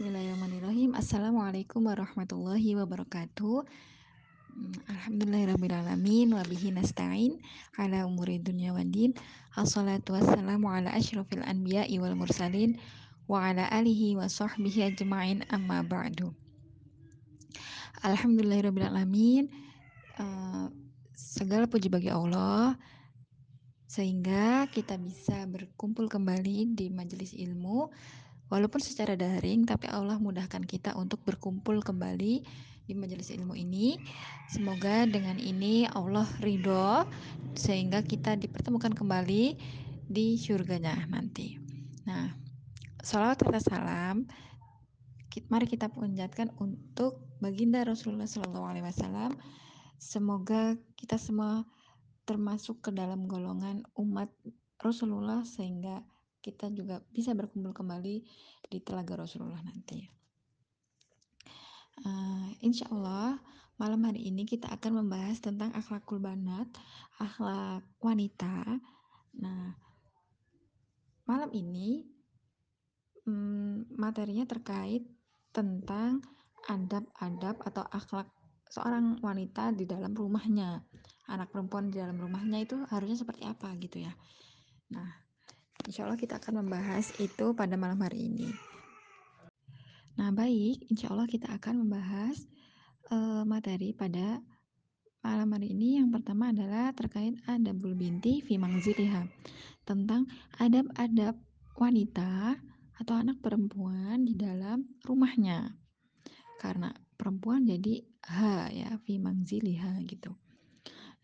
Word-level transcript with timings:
Bismillahirrahmanirrahim. 0.00 0.96
Assalamualaikum 0.96 1.84
warahmatullahi 1.84 2.72
wabarakatuh. 2.72 3.68
Hmm, 4.48 4.72
alhamdulillahirrahmanirrahim. 4.88 6.40
Wabihi 6.40 6.72
nasta'in 6.72 7.36
ala 7.76 8.08
umuri 8.08 8.40
dunia 8.40 8.72
wa 8.72 8.80
din. 8.80 9.12
Assalatu 9.52 10.16
wassalamu 10.16 10.72
ala 10.72 10.88
ashrafil 10.96 11.44
anbiya'i 11.44 12.00
wal 12.00 12.16
mursalin 12.16 12.80
wa 13.28 13.52
ala 13.52 13.68
alihi 13.68 14.16
wa 14.16 14.24
sahbihi 14.24 14.88
ajma'in 14.96 15.44
amma 15.52 15.84
ba'du. 15.84 16.32
Alhamdulillahirrahmanirrahim. 18.00 19.52
Uh, 20.16 20.72
segala 21.12 21.68
puji 21.68 21.92
bagi 21.92 22.08
Allah 22.08 22.72
sehingga 23.84 24.64
kita 24.72 24.96
bisa 24.96 25.44
berkumpul 25.44 26.08
kembali 26.08 26.72
di 26.72 26.88
majelis 26.88 27.36
ilmu 27.36 27.92
Walaupun 28.50 28.82
secara 28.82 29.14
daring, 29.14 29.62
tapi 29.64 29.86
Allah 29.86 30.18
mudahkan 30.18 30.66
kita 30.66 30.98
untuk 30.98 31.22
berkumpul 31.22 31.80
kembali 31.86 32.42
di 32.90 32.94
majelis 32.98 33.30
ilmu 33.30 33.54
ini. 33.54 33.94
Semoga 34.50 35.06
dengan 35.06 35.38
ini 35.38 35.86
Allah 35.86 36.26
ridho 36.42 37.06
sehingga 37.54 38.02
kita 38.02 38.34
dipertemukan 38.34 38.90
kembali 38.90 39.54
di 40.10 40.34
surganya 40.34 40.98
nanti. 41.06 41.54
Nah, 42.10 42.34
salawat 42.98 43.38
serta 43.38 43.62
salam 43.62 44.26
mari 45.50 45.66
kita 45.66 45.90
panjatkan 45.90 46.50
untuk 46.58 47.22
baginda 47.38 47.82
Rasulullah 47.86 48.26
SAW. 48.26 49.34
Semoga 50.00 50.74
kita 50.98 51.18
semua 51.18 51.66
termasuk 52.26 52.82
ke 52.82 52.90
dalam 52.94 53.26
golongan 53.26 53.82
umat 53.98 54.30
Rasulullah 54.78 55.42
sehingga 55.46 56.02
kita 56.40 56.72
juga 56.72 57.04
bisa 57.12 57.36
berkumpul 57.36 57.76
kembali 57.76 58.24
di 58.68 58.78
Telaga 58.80 59.24
Rasulullah 59.24 59.60
nanti. 59.60 60.08
Uh, 62.00 62.48
insya 62.64 62.88
Allah 62.88 63.36
malam 63.76 64.00
hari 64.04 64.28
ini 64.28 64.48
kita 64.48 64.68
akan 64.72 65.04
membahas 65.04 65.40
tentang 65.40 65.72
akhlakul 65.72 66.20
banat, 66.20 66.68
akhlak 67.16 67.84
wanita. 68.00 68.80
Nah, 69.40 69.72
malam 71.24 71.48
ini 71.56 72.04
um, 73.24 73.88
materinya 73.96 74.44
terkait 74.44 75.08
tentang 75.52 76.20
adab-adab 76.68 77.56
atau 77.64 77.84
akhlak 77.88 78.28
seorang 78.68 79.16
wanita 79.24 79.72
di 79.72 79.88
dalam 79.88 80.12
rumahnya. 80.12 80.84
Anak 81.32 81.48
perempuan 81.48 81.88
di 81.88 81.96
dalam 81.96 82.20
rumahnya 82.20 82.60
itu 82.60 82.76
harusnya 82.90 83.16
seperti 83.16 83.48
apa 83.48 83.72
gitu 83.80 84.04
ya. 84.04 84.12
Nah, 84.92 85.29
Insya 85.86 86.04
Allah 86.04 86.20
kita 86.20 86.36
akan 86.36 86.64
membahas 86.64 87.12
itu 87.22 87.52
pada 87.56 87.76
malam 87.80 88.00
hari 88.00 88.28
ini. 88.28 88.50
Nah, 90.20 90.34
baik, 90.36 90.84
insya 90.92 91.08
Allah 91.08 91.24
kita 91.24 91.48
akan 91.48 91.86
membahas 91.86 92.36
uh, 93.08 93.42
materi 93.48 93.96
pada 93.96 94.44
malam 95.24 95.48
hari 95.56 95.72
ini. 95.72 95.96
Yang 96.00 96.20
pertama 96.20 96.52
adalah 96.52 96.92
terkait 96.92 97.40
adabul 97.48 97.96
binti 97.96 98.44
fi 98.44 98.60
mangziliha. 98.60 99.24
Tentang 99.88 100.28
adab-adab 100.60 101.40
wanita 101.76 102.60
atau 103.00 103.14
anak 103.16 103.40
perempuan 103.40 104.28
di 104.28 104.36
dalam 104.36 104.84
rumahnya. 105.08 105.80
Karena 106.60 106.92
perempuan 107.16 107.64
jadi 107.64 108.04
ha 108.28 108.68
ya 108.68 109.00
fi 109.00 109.16
mangziliha 109.16 110.04
gitu. 110.04 110.36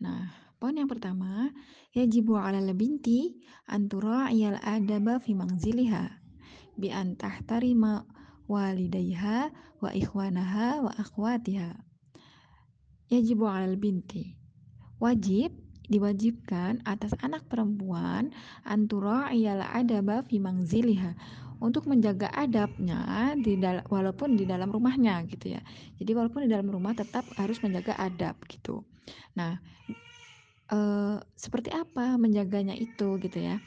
Nah, 0.01 0.46
Poin 0.57 0.73
yang 0.73 0.89
pertama, 0.89 1.53
yajibu 1.93 2.33
'alal 2.33 2.73
binti 2.73 3.37
an 3.69 3.85
tura'iyal 3.85 4.57
adaba 4.57 5.21
fi 5.21 5.37
manziliha 5.37 6.17
bi 6.73 6.89
an 6.89 7.13
tahtarima 7.13 8.09
walidayha 8.49 9.53
wa 9.77 9.89
ikhwanaha 9.93 10.81
wa 10.81 10.91
akhwatiha. 10.97 11.77
Yajibu 13.13 13.45
'alal 13.45 13.77
binti. 13.77 14.33
Wajib 14.97 15.53
diwajibkan 15.87 16.83
atas 16.89 17.13
anak 17.23 17.45
perempuan 17.47 18.33
antura 18.65 19.31
iyal 19.31 19.63
adaba 19.63 20.25
fi 20.25 20.41
manziliha 20.41 21.13
untuk 21.61 21.85
menjaga 21.89 22.29
adabnya 22.33 23.33
di 23.37 23.57
walaupun 23.89 24.37
di 24.37 24.49
dalam 24.49 24.73
rumahnya 24.73 25.21
gitu 25.29 25.53
ya. 25.57 25.61
Jadi 26.01 26.11
walaupun 26.17 26.45
di 26.45 26.49
dalam 26.49 26.69
rumah 26.69 26.93
tetap 26.93 27.29
harus 27.37 27.61
menjaga 27.61 27.93
adab 27.97 28.37
gitu. 28.49 28.85
Nah, 29.37 29.57
seperti 31.35 31.71
apa 31.71 32.19
menjaganya 32.19 32.75
itu 32.75 33.15
gitu 33.23 33.39
ya. 33.39 33.59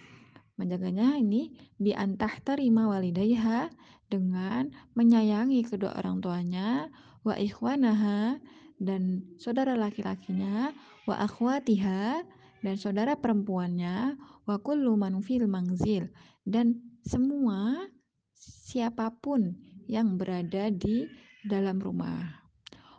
Menjaganya 0.60 1.16
ini 1.16 1.56
bi 1.80 1.96
antah 1.96 2.36
terima 2.44 2.84
walidayha 2.92 3.72
dengan 4.10 4.68
menyayangi 4.92 5.64
kedua 5.64 5.96
orang 5.96 6.20
tuanya 6.20 6.92
wa 7.24 7.32
ikhwanaha 7.38 8.36
dan 8.80 9.24
saudara 9.36 9.76
laki-lakinya 9.76 10.72
wa 11.04 11.16
akhwatiha 11.20 12.24
dan 12.60 12.74
saudara 12.76 13.16
perempuannya 13.16 14.16
wa 14.44 14.56
kullu 14.60 14.96
man 14.96 15.20
fil 15.24 15.48
mangzil 15.48 16.08
dan 16.44 16.80
semua 17.04 17.88
siapa 18.36 19.12
pun 19.20 19.56
yang 19.88 20.16
berada 20.16 20.68
di 20.72 21.08
dalam 21.44 21.80
rumah 21.80 22.40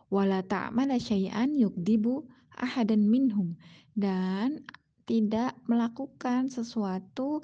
wala 0.09 0.41
ta'mala 0.45 0.97
syai'an 0.97 1.53
yukdibu 1.53 2.25
ahadan 2.57 3.05
minhum 3.09 3.57
dan 3.95 4.63
tidak 5.05 5.57
melakukan 5.67 6.47
sesuatu 6.47 7.43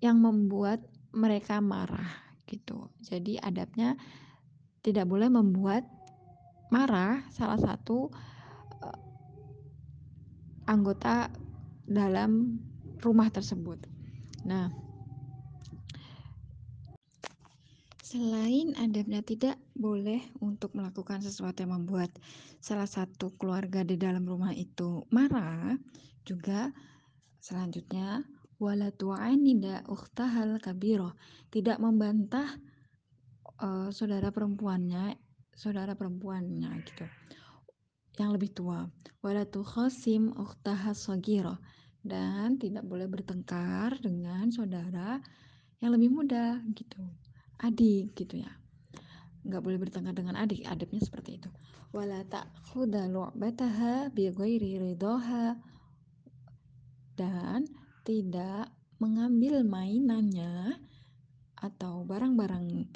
yang 0.00 0.22
membuat 0.22 0.80
mereka 1.12 1.60
marah 1.60 2.08
gitu. 2.48 2.88
Jadi 3.04 3.36
adabnya 3.36 3.96
tidak 4.80 5.06
boleh 5.06 5.28
membuat 5.28 5.84
marah 6.72 7.20
salah 7.28 7.60
satu 7.60 8.08
uh, 8.80 9.00
anggota 10.66 11.28
dalam 11.84 12.58
rumah 13.04 13.28
tersebut. 13.28 13.78
Nah, 14.48 14.72
selain 18.12 18.76
adabnya 18.76 19.24
tidak 19.24 19.56
boleh 19.72 20.20
untuk 20.44 20.76
melakukan 20.76 21.24
sesuatu 21.24 21.64
yang 21.64 21.80
membuat 21.80 22.12
salah 22.60 22.84
satu 22.84 23.32
keluarga 23.40 23.80
di 23.80 23.96
dalam 23.96 24.28
rumah 24.28 24.52
itu 24.52 25.08
marah, 25.08 25.72
juga 26.20 26.68
selanjutnya 27.40 28.20
wala 28.60 28.92
tu'anida 28.92 29.88
ukhtahal 29.88 30.60
kabiro, 30.60 31.16
tidak 31.48 31.80
membantah 31.80 32.52
uh, 33.64 33.88
saudara 33.88 34.28
perempuannya, 34.28 35.16
saudara 35.56 35.96
perempuannya 35.96 36.68
gitu. 36.84 37.08
Yang 38.20 38.30
lebih 38.36 38.50
tua, 38.52 38.80
wala 39.24 39.48
tukhasim 39.48 40.36
ukhtahas 40.36 41.08
sagiro 41.08 41.56
dan 42.04 42.60
tidak 42.60 42.84
boleh 42.84 43.08
bertengkar 43.08 43.96
dengan 44.04 44.52
saudara 44.52 45.16
yang 45.80 45.96
lebih 45.96 46.12
muda 46.12 46.60
gitu. 46.76 47.00
Adik 47.62 48.18
gitu 48.18 48.42
ya. 48.42 48.50
Nggak 49.46 49.62
boleh 49.62 49.78
bertengkar 49.78 50.18
dengan 50.18 50.34
adik 50.34 50.66
adabnya 50.66 50.98
seperti 50.98 51.38
itu. 51.38 51.46
Wala 51.94 52.26
ta'khudha 52.26 53.06
lu'bataha 53.06 54.10
bi 54.10 54.34
ghairi 54.34 54.82
ridaha 54.82 55.54
dan 57.14 57.62
tidak 58.02 58.66
mengambil 58.98 59.62
mainannya 59.62 60.74
atau 61.54 62.02
barang-barang 62.02 62.90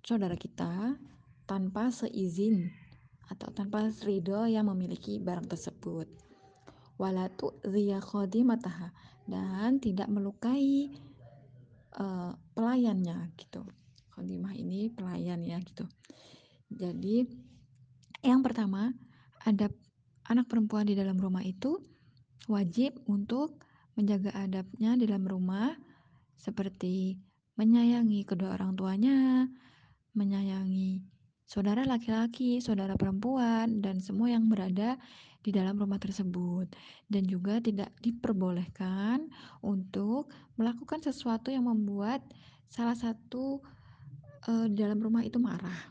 saudara 0.00 0.32
kita 0.32 0.96
tanpa 1.44 1.92
seizin 1.92 2.72
atau 3.28 3.52
tanpa 3.52 3.92
ridho 4.00 4.48
yang 4.48 4.72
memiliki 4.72 5.20
barang 5.20 5.44
tersebut. 5.44 6.08
Wala 6.96 7.28
tu'ziya 7.36 8.00
khadimataha. 8.00 8.96
Dan 9.30 9.78
tidak 9.78 10.10
melukai 10.10 10.90
uh, 11.94 12.34
pelayannya 12.56 13.30
gitu 13.38 13.62
Khadimah 14.20 14.52
ini 14.52 14.92
pelayan 14.92 15.40
ya 15.40 15.56
gitu. 15.64 15.88
Jadi 16.68 17.24
yang 18.20 18.44
pertama 18.44 18.92
adab 19.48 19.72
anak 20.28 20.44
perempuan 20.44 20.84
di 20.84 20.92
dalam 20.92 21.16
rumah 21.16 21.40
itu 21.40 21.80
wajib 22.44 23.00
untuk 23.08 23.64
menjaga 23.96 24.36
adabnya 24.36 24.92
di 25.00 25.08
dalam 25.08 25.24
rumah 25.24 25.72
seperti 26.36 27.16
menyayangi 27.56 28.28
kedua 28.28 28.60
orang 28.60 28.76
tuanya, 28.76 29.48
menyayangi 30.12 31.00
saudara 31.48 31.82
laki-laki, 31.88 32.60
saudara 32.60 33.00
perempuan, 33.00 33.80
dan 33.80 33.98
semua 34.04 34.30
yang 34.30 34.46
berada 34.46 35.00
di 35.40 35.50
dalam 35.50 35.80
rumah 35.80 35.96
tersebut, 35.96 36.68
dan 37.08 37.24
juga 37.24 37.58
tidak 37.58 37.88
diperbolehkan 38.04 39.26
untuk 39.64 40.28
melakukan 40.60 41.00
sesuatu 41.00 41.48
yang 41.48 41.66
membuat 41.66 42.20
salah 42.70 42.94
satu 42.94 43.64
uh, 44.48 44.66
dalam 44.70 45.00
rumah 45.02 45.26
itu 45.26 45.36
marah 45.36 45.90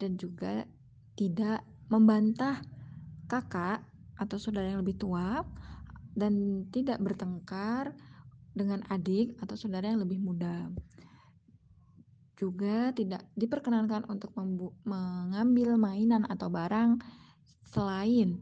dan 0.00 0.18
juga 0.18 0.64
tidak 1.14 1.62
membantah 1.86 2.60
kakak 3.30 3.82
atau 4.16 4.36
saudara 4.40 4.72
yang 4.72 4.82
lebih 4.82 4.96
tua 4.98 5.44
dan 6.16 6.64
tidak 6.72 6.98
bertengkar 6.98 7.92
dengan 8.56 8.80
adik 8.88 9.36
atau 9.44 9.52
saudara 9.52 9.92
yang 9.92 10.00
lebih 10.00 10.16
muda. 10.16 10.72
juga 12.36 12.92
tidak 12.92 13.24
diperkenankan 13.32 14.04
untuk 14.12 14.28
mengambil 14.84 15.80
mainan 15.80 16.28
atau 16.28 16.52
barang 16.52 17.00
selain 17.64 18.36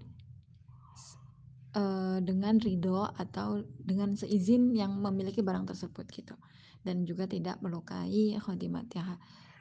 uh, 1.78 2.18
dengan 2.18 2.58
ridho 2.58 3.06
atau 3.14 3.62
dengan 3.78 4.18
seizin 4.18 4.74
yang 4.74 4.98
memiliki 4.98 5.46
barang 5.46 5.70
tersebut 5.70 6.10
gitu 6.10 6.34
dan 6.84 7.08
juga 7.08 7.24
tidak 7.24 7.58
melukai 7.64 8.36
khodimatnya 8.36 9.18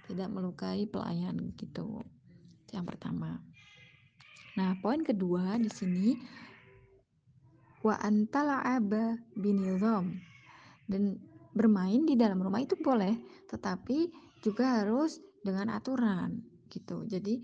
tidak 0.07 0.29
melukai 0.29 0.83
pelayan 0.85 1.55
gitu. 1.55 2.03
Yang 2.75 2.85
pertama. 2.95 3.39
Nah 4.59 4.75
poin 4.83 5.01
kedua 5.01 5.57
di 5.57 5.71
sini 5.71 6.13
wa 7.83 7.95
antala'aba 7.99 9.19
binizam 9.35 10.19
dan 10.87 11.19
bermain 11.53 12.03
di 12.05 12.15
dalam 12.15 12.39
rumah 12.39 12.63
itu 12.63 12.77
boleh 12.79 13.15
tetapi 13.51 14.11
juga 14.43 14.83
harus 14.83 15.19
dengan 15.43 15.71
aturan 15.73 16.41
gitu. 16.67 17.05
Jadi 17.07 17.39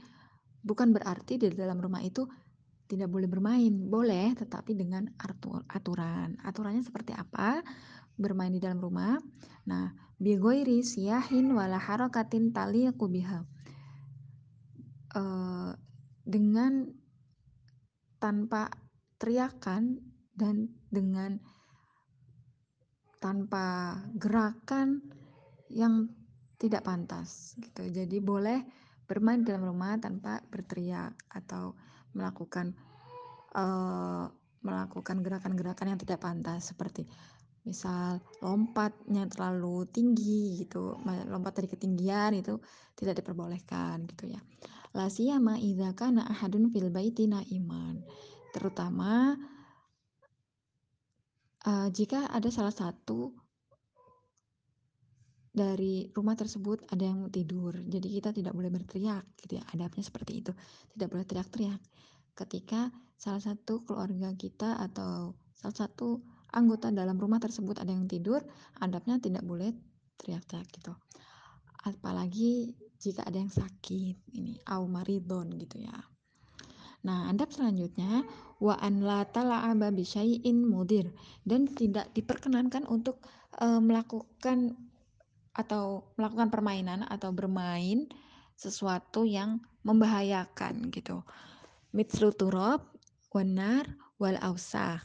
bukan 0.64 0.92
berarti 0.92 1.40
di 1.40 1.48
dalam 1.54 1.80
rumah 1.80 2.04
itu 2.04 2.28
tidak 2.90 3.14
boleh 3.14 3.30
bermain. 3.30 3.70
Boleh 3.86 4.34
tetapi 4.34 4.74
dengan 4.74 5.06
aturan. 5.70 6.36
Aturannya 6.42 6.82
seperti 6.82 7.14
apa 7.14 7.62
bermain 8.20 8.52
di 8.52 8.60
dalam 8.60 8.84
rumah 8.84 9.16
nah 9.64 9.96
bigoiri 10.20 10.84
siyahin 10.84 11.56
wala 11.56 11.80
harakatin 11.80 12.52
tali 12.52 12.92
biha 12.92 13.40
uh, 15.16 15.72
dengan 16.28 16.86
tanpa 18.20 18.68
teriakan 19.16 19.98
dan 20.36 20.68
dengan 20.92 21.40
tanpa 23.20 23.96
gerakan 24.16 25.04
yang 25.68 26.08
tidak 26.60 26.88
pantas 26.88 27.56
gitu. 27.60 27.88
Jadi 27.88 28.20
boleh 28.20 28.64
bermain 29.08 29.44
dalam 29.44 29.68
rumah 29.68 29.96
tanpa 30.00 30.44
berteriak 30.52 31.16
atau 31.32 31.76
melakukan 32.16 32.76
uh, 33.56 34.28
melakukan 34.60 35.24
gerakan-gerakan 35.24 35.96
yang 35.96 36.00
tidak 36.00 36.20
pantas 36.20 36.76
seperti 36.76 37.08
misal 37.68 38.24
lompatnya 38.40 39.28
terlalu 39.28 39.86
tinggi 39.92 40.64
gitu, 40.64 40.96
lompat 41.28 41.60
dari 41.60 41.68
ketinggian 41.68 42.36
itu 42.40 42.58
tidak 42.96 43.24
diperbolehkan 43.24 44.08
gitu 44.10 44.32
ya. 44.32 44.42
La 44.96 45.06
siyama 45.06 45.60
idza 45.62 45.94
kana 45.94 46.26
ahadun 46.26 46.74
fil 46.74 46.90
baiti 46.90 47.30
naiman. 47.30 48.02
Terutama 48.50 49.38
uh, 51.68 51.88
jika 51.94 52.32
ada 52.34 52.50
salah 52.50 52.74
satu 52.74 53.36
dari 55.50 56.10
rumah 56.14 56.34
tersebut 56.38 56.90
ada 56.90 57.04
yang 57.06 57.28
tidur, 57.30 57.76
jadi 57.76 58.08
kita 58.08 58.30
tidak 58.32 58.54
boleh 58.56 58.72
berteriak, 58.72 59.26
gitu 59.44 59.60
ya. 59.60 59.64
Adabnya 59.76 60.06
seperti 60.06 60.46
itu, 60.46 60.52
tidak 60.96 61.10
boleh 61.12 61.26
teriak-teriak. 61.26 61.82
Ketika 62.38 62.88
salah 63.20 63.44
satu 63.44 63.84
keluarga 63.84 64.32
kita 64.38 64.80
atau 64.80 65.36
salah 65.60 65.76
satu 65.76 66.24
anggota 66.54 66.90
dalam 66.90 67.18
rumah 67.18 67.38
tersebut 67.38 67.78
ada 67.82 67.92
yang 67.94 68.10
tidur, 68.10 68.42
adabnya 68.82 69.22
tidak 69.22 69.46
boleh 69.46 69.74
teriak-teriak 70.20 70.68
gitu. 70.74 70.94
Apalagi 71.86 72.76
jika 73.00 73.24
ada 73.24 73.40
yang 73.40 73.52
sakit, 73.52 74.16
ini 74.36 74.60
au 74.68 74.84
maridon 74.86 75.48
gitu 75.56 75.80
ya. 75.80 75.96
Nah, 77.00 77.32
adab 77.32 77.56
selanjutnya 77.56 78.28
wa 78.60 78.76
an 78.76 79.00
la 79.00 79.24
tala'aba 79.24 79.88
bisyai'in 79.96 80.68
mudir 80.68 81.16
dan 81.48 81.64
tidak 81.72 82.12
diperkenankan 82.12 82.84
untuk 82.92 83.24
uh, 83.64 83.80
melakukan 83.80 84.76
atau 85.56 86.12
melakukan 86.20 86.52
permainan 86.52 87.08
atau 87.08 87.32
bermain 87.32 88.04
sesuatu 88.60 89.24
yang 89.24 89.64
membahayakan 89.88 90.92
gitu. 90.92 91.24
Mitslu 91.96 92.36
turab, 92.36 92.84
wanar, 93.32 93.88
wal 94.20 94.36
ausah. 94.44 95.00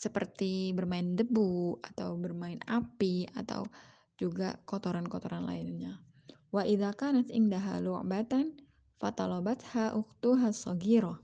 Seperti 0.00 0.72
bermain 0.72 1.12
debu 1.12 1.76
atau 1.84 2.16
bermain 2.16 2.56
api 2.64 3.28
atau 3.36 3.68
juga 4.16 4.56
kotoran-kotoran 4.64 5.44
lainnya. 5.44 6.00
Wa 6.48 6.64
idza 6.64 6.96
kanat 6.96 7.28
indaha 7.28 7.84
lu'batan 7.84 8.56
fatalabatha 8.96 9.92
uktuha 9.92 10.56
saghirah 10.56 11.20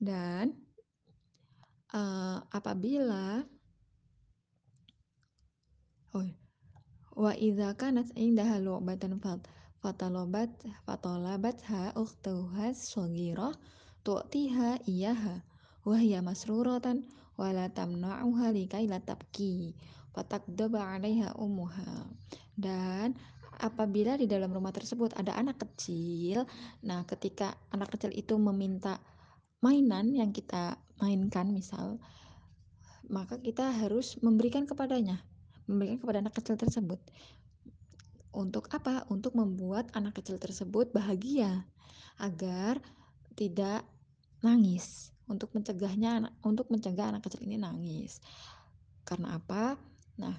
dan 0.00 0.52
uh, 1.96 2.44
apabila 2.52 3.44
oh 6.12 6.28
wa 7.14 7.32
idza 7.32 7.72
kanat 7.78 8.12
indaha 8.18 8.60
lu'batan 8.60 9.16
fatalabat 9.80 10.50
fatalabatha 10.84 11.96
ukhtuha 11.96 12.72
shaghirah 12.72 13.54
tu'tiha 14.04 14.84
iyaha 14.84 15.40
wa 15.84 15.96
hiya 16.00 16.24
masruratan 16.24 17.04
wa 17.36 17.48
la 17.52 17.68
tamna'uha 17.70 18.50
tabki 19.04 19.76
fatakdaba 20.16 20.80
'alaiha 20.96 21.36
ummuha. 21.36 22.08
Dan 22.56 23.14
apabila 23.60 24.18
di 24.18 24.26
dalam 24.26 24.50
rumah 24.50 24.74
tersebut 24.74 25.14
ada 25.14 25.38
anak 25.38 25.62
kecil 25.62 26.42
nah 26.82 27.06
ketika 27.06 27.54
anak 27.70 27.94
kecil 27.94 28.10
itu 28.10 28.34
meminta 28.34 28.98
mainan 29.62 30.10
yang 30.10 30.34
kita 30.34 30.74
mainkan 30.98 31.54
misal 31.54 32.02
maka 33.06 33.38
kita 33.38 33.70
harus 33.70 34.18
memberikan 34.26 34.66
kepadanya 34.66 35.22
memberikan 35.64 35.98
kepada 36.00 36.18
anak 36.20 36.34
kecil 36.36 36.56
tersebut. 36.60 37.00
Untuk 38.34 38.66
apa? 38.74 39.06
Untuk 39.08 39.38
membuat 39.38 39.88
anak 39.94 40.18
kecil 40.20 40.36
tersebut 40.42 40.90
bahagia 40.90 41.64
agar 42.18 42.82
tidak 43.38 43.86
nangis 44.42 45.13
untuk 45.28 45.52
mencegahnya 45.56 46.32
untuk 46.44 46.68
mencegah 46.68 47.14
anak 47.14 47.24
kecil 47.24 47.44
ini 47.44 47.56
nangis. 47.56 48.20
Karena 49.04 49.36
apa? 49.40 49.76
Nah 50.20 50.36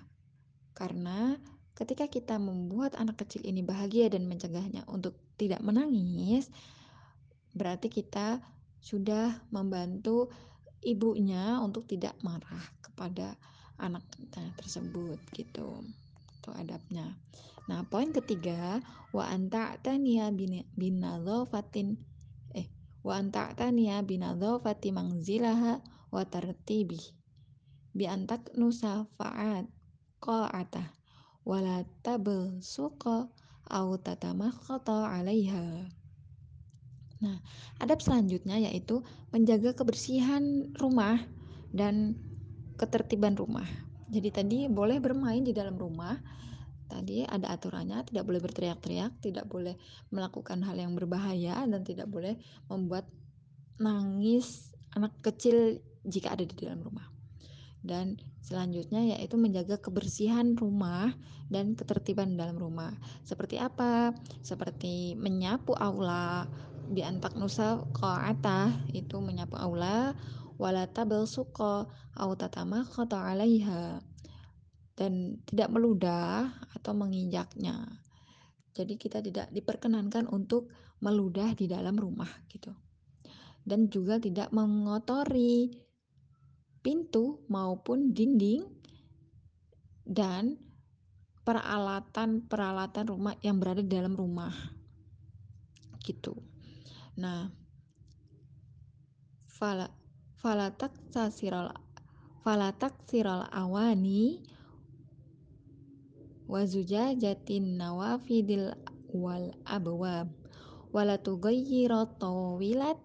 karena 0.75 1.39
ketika 1.75 2.07
kita 2.07 2.35
membuat 2.39 2.95
anak 2.99 3.23
kecil 3.25 3.43
ini 3.43 3.63
bahagia 3.63 4.11
dan 4.11 4.27
mencegahnya 4.27 4.83
untuk 4.87 5.15
tidak 5.35 5.59
menangis 5.63 6.47
berarti 7.55 7.87
kita 7.87 8.43
sudah 8.83 9.43
membantu 9.49 10.29
ibunya 10.83 11.57
untuk 11.63 11.87
tidak 11.89 12.13
marah 12.21 12.61
kepada 12.83 13.33
anaknya 13.81 14.53
tersebut 14.55 15.17
gitu. 15.33 15.83
Itu 16.39 16.49
adabnya. 16.53 17.17
Nah 17.65 17.81
poin 17.89 18.13
ketiga 18.13 18.79
wa 19.09 19.25
anta 19.25 19.73
tania 19.81 20.29
binadhafatin 20.77 21.97
eh 21.97 22.14
wa 23.05 23.21
anta 23.21 23.53
tania 23.53 24.01
binadhafati 24.01 24.89
mangzilaha 24.89 25.85
wa 26.09 26.23
tartibi 26.25 26.97
bi 27.93 28.09
antak 28.09 28.49
nusa 28.57 29.05
fa'at 29.13 29.69
qa'ata 30.17 30.97
wala 31.45 31.85
tabsuqa 32.01 33.29
au 33.69 33.89
tatamakhata 34.01 35.05
'alaiha 35.13 35.85
Nah, 37.15 37.39
adab 37.79 38.03
selanjutnya 38.03 38.59
yaitu 38.59 38.99
menjaga 39.31 39.71
kebersihan 39.71 40.67
rumah 40.75 41.23
dan 41.71 42.19
ketertiban 42.75 43.39
rumah. 43.39 43.65
Jadi 44.11 44.29
tadi 44.29 44.57
boleh 44.67 44.99
bermain 44.99 45.41
di 45.41 45.55
dalam 45.55 45.79
rumah. 45.79 46.19
Tadi 46.85 47.25
ada 47.25 47.49
aturannya, 47.49 48.05
tidak 48.05 48.29
boleh 48.29 48.41
berteriak-teriak, 48.41 49.17
tidak 49.21 49.49
boleh 49.49 49.73
melakukan 50.13 50.61
hal 50.61 50.77
yang 50.77 50.93
berbahaya 50.93 51.65
dan 51.65 51.81
tidak 51.81 52.05
boleh 52.05 52.37
membuat 52.69 53.09
nangis 53.81 54.69
anak 54.93 55.11
kecil 55.25 55.81
jika 56.05 56.37
ada 56.37 56.45
di 56.45 56.53
dalam 56.53 56.85
rumah. 56.85 57.09
Dan 57.85 58.17
selanjutnya 58.41 59.17
yaitu 59.17 59.37
menjaga 59.37 59.77
kebersihan 59.77 60.57
rumah 60.57 61.13
dan 61.49 61.77
ketertiban 61.77 62.33
dalam 62.37 62.57
rumah. 62.57 62.93
Seperti 63.21 63.61
apa? 63.61 64.13
Seperti 64.41 65.13
menyapu 65.17 65.77
aula, 65.77 66.49
di 66.85 67.01
antak 67.01 67.33
nusa 67.33 67.81
qa'ata 67.97 68.69
itu 68.93 69.17
menyapu 69.17 69.57
aula 69.57 70.13
wala 70.61 70.85
tabal 70.85 71.25
suqa 71.25 71.89
au 72.15 72.31
tatama 72.37 72.85
'alaiha 72.85 73.99
dan 74.95 75.43
tidak 75.43 75.69
meludah 75.71 76.55
atau 76.71 76.95
menginjaknya. 76.95 77.83
Jadi 78.75 78.95
kita 78.95 79.19
tidak 79.23 79.51
diperkenankan 79.51 80.27
untuk 80.31 80.71
meludah 81.03 81.51
di 81.55 81.67
dalam 81.67 81.95
rumah 81.99 82.27
gitu. 82.47 82.71
Dan 83.65 83.91
juga 83.91 84.19
tidak 84.19 84.51
mengotori 84.55 85.71
pintu 86.79 87.43
maupun 87.51 88.15
dinding 88.15 88.61
dan 90.05 90.55
peralatan-peralatan 91.45 93.05
rumah 93.09 93.35
yang 93.41 93.57
berada 93.57 93.81
di 93.81 93.91
dalam 93.91 94.13
rumah. 94.13 94.53
Gitu. 96.01 96.33
Nah, 97.17 97.49
fala 99.49 99.87
falatak 100.35 100.93
sasiral 101.09 101.73
falatak 102.45 102.93
siral 103.09 103.49
awani 103.49 104.45
wa 106.45 106.61
zujajatin 106.65 107.81
nawafidil 107.81 108.77
wal 109.09 109.53
abwab 109.65 110.29
wala 110.93 111.17
tughayyira 111.17 112.05
tawilat 112.21 113.01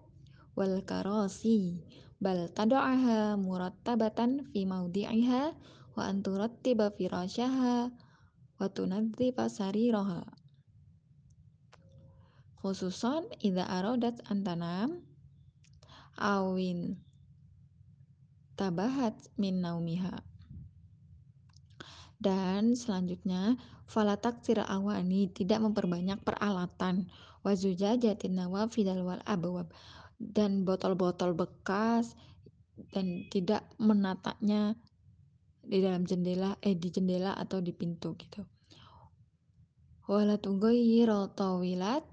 wal 0.53 0.79
karasi 0.85 1.81
bal 2.21 2.47
tad'aha 2.53 3.35
murattabatan 3.35 4.45
fi 4.53 4.63
mawdi'iha 4.69 5.57
wa 5.97 6.01
an 6.05 6.21
turattiba 6.21 6.93
firasyaha 6.93 7.89
wa 8.61 8.67
tunadzifa 8.69 9.49
sariraha. 9.49 10.21
Khususan 12.61 13.25
idza 13.41 13.65
aradat 13.65 14.21
antanam 14.29 15.01
awin 16.13 17.01
tabahat 18.53 19.17
min 19.41 19.65
naumiha 19.65 20.21
dan 22.21 22.77
selanjutnya 22.77 23.57
falatak 23.89 24.45
awani 24.69 25.27
tidak 25.33 25.57
memperbanyak 25.59 26.21
peralatan. 26.21 27.09
Wazuja 27.41 27.97
jatin 27.97 28.37
nawafidal 28.37 29.01
wal 29.01 29.25
abwab 29.25 29.73
dan 30.21 30.61
botol-botol 30.61 31.33
bekas 31.33 32.13
dan 32.93 33.25
tidak 33.33 33.65
menatanya 33.81 34.77
di 35.65 35.81
dalam 35.81 36.05
jendela 36.05 36.53
eh 36.61 36.77
di 36.77 36.93
jendela 36.93 37.33
atau 37.33 37.57
di 37.57 37.73
pintu 37.73 38.13
gitu. 38.13 38.45
Wala 40.05 40.37
tughayyira 40.37 41.33
tawilat 41.33 42.05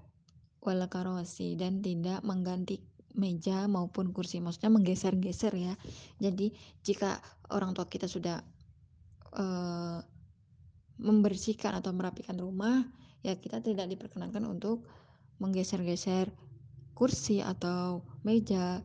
wala 0.65 0.89
dan 0.89 1.85
tidak 1.85 2.19
mengganti 2.25 2.81
meja 3.13 3.69
maupun 3.69 4.09
kursi. 4.09 4.41
Maksudnya 4.41 4.73
menggeser-geser 4.73 5.53
ya. 5.53 5.73
Jadi 6.17 6.49
jika 6.81 7.21
orang 7.53 7.77
tua 7.77 7.85
kita 7.85 8.09
sudah 8.09 8.41
uh, 9.35 9.99
membersihkan 10.99 11.79
atau 11.79 11.95
merapikan 11.95 12.35
rumah 12.35 12.83
ya 13.23 13.35
kita 13.35 13.59
tidak 13.63 13.87
diperkenankan 13.91 14.43
untuk 14.47 14.87
menggeser-geser 15.39 16.31
kursi 16.95 17.39
atau 17.39 18.03
meja 18.27 18.83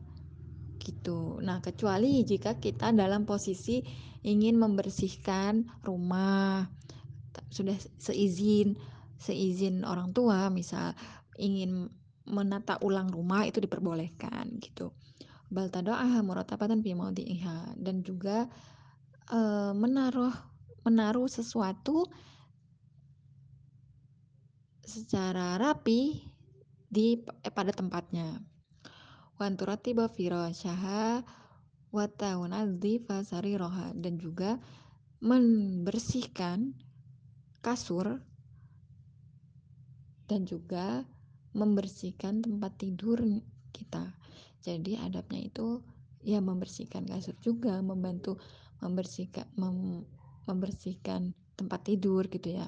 gitu. 0.79 1.43
Nah, 1.43 1.59
kecuali 1.59 2.23
jika 2.23 2.55
kita 2.61 2.95
dalam 2.95 3.27
posisi 3.27 3.83
ingin 4.23 4.55
membersihkan 4.55 5.83
rumah 5.83 6.65
sudah 7.51 7.75
seizin 7.99 8.79
seizin 9.19 9.83
orang 9.83 10.15
tua 10.15 10.47
misal 10.47 10.95
ingin 11.35 11.91
menata 12.25 12.79
ulang 12.81 13.11
rumah 13.11 13.43
itu 13.45 13.59
diperbolehkan 13.59 14.57
gitu. 14.63 14.95
Bal 15.51 15.69
tado'aha 15.69 16.25
muratabatan 16.25 16.81
fi 16.81 16.95
dan 17.77 18.01
juga 18.01 18.49
e, 19.29 19.39
menaruh 19.73 20.33
menaruh 20.85 21.25
sesuatu 21.25 22.05
secara 24.85 25.57
rapi 25.57 26.29
di 26.85 27.19
eh, 27.41 27.53
pada 27.53 27.73
tempatnya. 27.73 28.37
Wan 29.35 29.57
turatiba 29.59 30.07
firasyaha 30.07 31.25
wa 31.91 32.05
taunadhifa 32.07 33.25
sariraha 33.25 33.91
dan 33.97 34.15
juga 34.21 34.61
membersihkan 35.19 36.77
kasur 37.59 38.21
dan 40.29 40.45
juga 40.45 41.03
membersihkan 41.57 42.45
tempat 42.45 42.77
tidur 42.77 43.19
kita. 43.73 44.13
Jadi 44.61 45.01
adabnya 45.01 45.41
itu 45.41 45.81
ya 46.25 46.41
membersihkan 46.41 47.05
kasur 47.05 47.37
juga, 47.41 47.79
membantu 47.81 48.37
membersihkan 48.83 49.47
mem, 49.55 50.03
membersihkan 50.49 51.35
tempat 51.55 51.87
tidur 51.87 52.27
gitu 52.27 52.59
ya. 52.59 52.67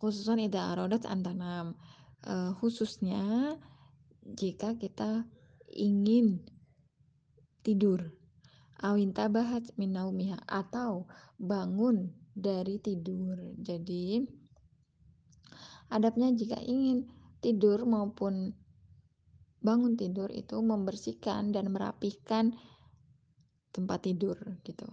Khususnya 0.00 0.46
ida 0.46 0.62
arodat 0.72 1.04
antanam. 1.04 1.76
Uh, 2.20 2.52
khususnya 2.60 3.56
jika 4.20 4.76
kita 4.76 5.24
ingin 5.72 6.44
tidur 7.64 8.12
awin 8.80 9.12
tabahat 9.12 9.68
minaumiha 9.76 10.40
atau 10.48 11.04
bangun 11.36 12.12
dari 12.32 12.80
tidur. 12.80 13.36
Jadi 13.60 14.24
adabnya 15.92 16.32
jika 16.32 16.56
ingin 16.64 17.08
tidur 17.44 17.84
maupun 17.84 18.56
bangun 19.60 19.96
tidur 19.96 20.32
itu 20.32 20.56
membersihkan 20.56 21.52
dan 21.52 21.68
merapihkan 21.68 22.56
tempat 23.76 24.08
tidur 24.08 24.36
gitu. 24.64 24.88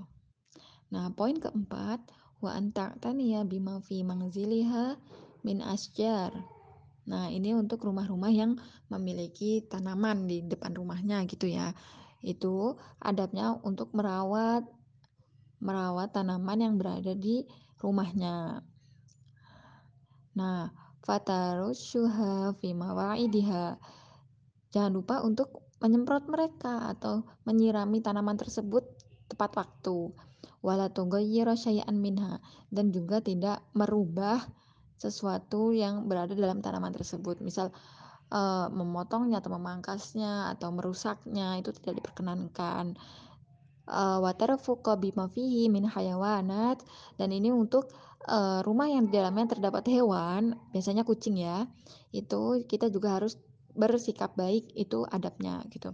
Nah, 0.88 1.12
poin 1.12 1.36
keempat, 1.36 2.00
wa 2.40 2.52
anta'taniya 2.54 3.44
bima 3.44 3.82
fi 3.84 4.06
mangziliha 4.06 4.96
min 5.44 5.60
asjar. 5.66 6.32
Nah, 7.08 7.32
ini 7.32 7.56
untuk 7.56 7.88
rumah-rumah 7.88 8.32
yang 8.32 8.60
memiliki 8.92 9.64
tanaman 9.68 10.28
di 10.28 10.44
depan 10.44 10.76
rumahnya 10.76 11.24
gitu 11.28 11.48
ya. 11.48 11.72
Itu 12.20 12.76
adabnya 13.00 13.56
untuk 13.64 13.96
merawat 13.96 14.68
merawat 15.58 16.14
tanaman 16.14 16.60
yang 16.62 16.76
berada 16.78 17.18
di 17.18 17.48
rumahnya. 17.82 18.62
Nah, 20.38 20.70
fatarushuha 21.02 22.54
fi 22.62 22.78
mawaidiha. 22.78 23.80
Jangan 24.70 24.92
lupa 24.94 25.26
untuk 25.26 25.66
menyemprot 25.82 26.30
mereka 26.30 26.94
atau 26.94 27.26
menyirami 27.46 28.02
tanaman 28.02 28.38
tersebut 28.38 28.86
tepat 29.28 29.56
waktu. 29.56 30.12
Wala 30.66 30.90
tughayyira 30.90 31.54
syai'an 31.54 31.96
minha 31.96 32.42
dan 32.74 32.90
juga 32.90 33.22
tidak 33.22 33.62
merubah 33.78 34.42
sesuatu 34.98 35.72
yang 35.72 36.10
berada 36.10 36.34
dalam 36.34 36.60
tanaman 36.60 36.92
tersebut. 36.92 37.40
Misal 37.40 37.70
uh, 38.34 38.68
memotongnya 38.74 39.40
atau 39.40 39.54
memangkasnya 39.54 40.58
atau 40.58 40.74
merusaknya 40.74 41.62
itu 41.62 41.72
tidak 41.78 42.04
diperkenankan. 42.04 42.98
Uh, 43.88 44.20
Watarfuqa 44.20 45.00
bima 45.00 45.32
min 45.72 45.88
hayawanat 45.88 46.84
dan 47.16 47.30
ini 47.32 47.56
untuk 47.56 47.88
uh, 48.28 48.60
rumah 48.68 48.92
yang 48.92 49.08
di 49.08 49.16
dalamnya 49.16 49.56
terdapat 49.56 49.88
hewan, 49.88 50.60
biasanya 50.76 51.08
kucing 51.08 51.40
ya. 51.40 51.64
Itu 52.12 52.60
kita 52.68 52.92
juga 52.92 53.16
harus 53.22 53.40
bersikap 53.78 54.34
baik 54.34 54.74
itu 54.74 55.06
adabnya 55.08 55.62
gitu. 55.70 55.94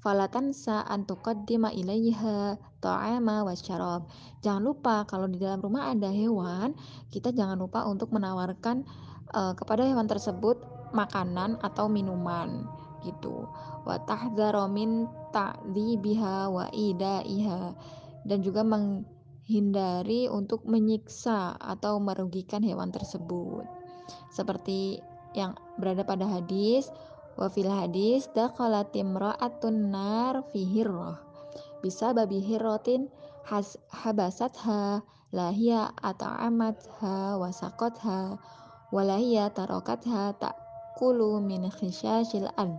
Falatan 0.00 0.56
sa'an 0.56 1.04
tuqaddima 1.04 1.76
ilaiha 1.76 2.56
ta'ama 2.80 3.44
wasyarab. 3.44 4.08
Jangan 4.40 4.62
lupa 4.64 5.04
kalau 5.04 5.28
di 5.28 5.36
dalam 5.36 5.60
rumah 5.60 5.92
ada 5.92 6.08
hewan, 6.08 6.72
kita 7.12 7.36
jangan 7.36 7.60
lupa 7.60 7.84
untuk 7.84 8.08
menawarkan 8.16 8.88
uh, 9.36 9.52
kepada 9.52 9.84
hewan 9.84 10.08
tersebut 10.08 10.56
makanan 10.96 11.60
atau 11.60 11.92
minuman 11.92 12.64
gitu. 13.04 13.44
Wa 13.84 14.00
tahdzaru 14.08 14.72
min 14.72 15.04
ta'dzibiha 15.36 16.48
wa 16.48 16.64
idaiha 16.72 17.76
dan 18.24 18.38
juga 18.40 18.64
menghindari 18.64 20.32
untuk 20.32 20.64
menyiksa 20.64 21.60
atau 21.60 22.00
merugikan 22.00 22.64
hewan 22.64 22.88
tersebut. 22.88 23.68
Seperti 24.32 25.00
yang 25.36 25.54
berada 25.78 26.02
pada 26.02 26.26
hadis 26.26 26.90
Wa 27.40 27.48
fil 27.48 27.72
hadis 27.72 28.28
dakhalat 28.36 28.92
imra'atun 28.92 29.88
nar 29.88 30.44
fi 30.52 30.60
hirrah. 30.60 31.16
Bisa 31.80 32.12
babi 32.12 32.44
hirrotin 32.44 33.08
has 33.48 33.80
habasatha 33.88 35.00
lahia 35.32 35.88
ata'amatha 36.04 37.40
wasaqatha 37.40 38.36
walahia 38.92 39.48
tarokatha 39.56 40.36
ta'kulu 40.36 41.40
min 41.40 41.64
khisyashil 41.72 42.52
ad. 42.60 42.76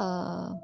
Uh, 0.00 0.56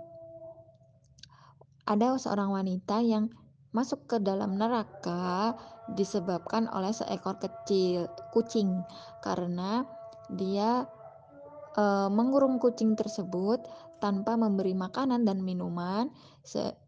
ada 1.85 2.17
seorang 2.17 2.49
wanita 2.49 3.05
yang 3.05 3.29
masuk 3.77 4.09
ke 4.09 4.17
dalam 4.25 4.57
neraka 4.57 5.53
disebabkan 5.93 6.67
oleh 6.73 6.97
seekor 6.97 7.37
kecil 7.39 8.09
kucing 8.33 8.83
karena 9.23 9.85
dia 10.33 10.87
e, 11.75 11.85
mengurung 12.11 12.59
kucing 12.63 12.95
tersebut 12.95 13.63
tanpa 14.01 14.35
memberi 14.35 14.73
makanan 14.73 15.29
dan 15.29 15.45
minuman 15.45 16.09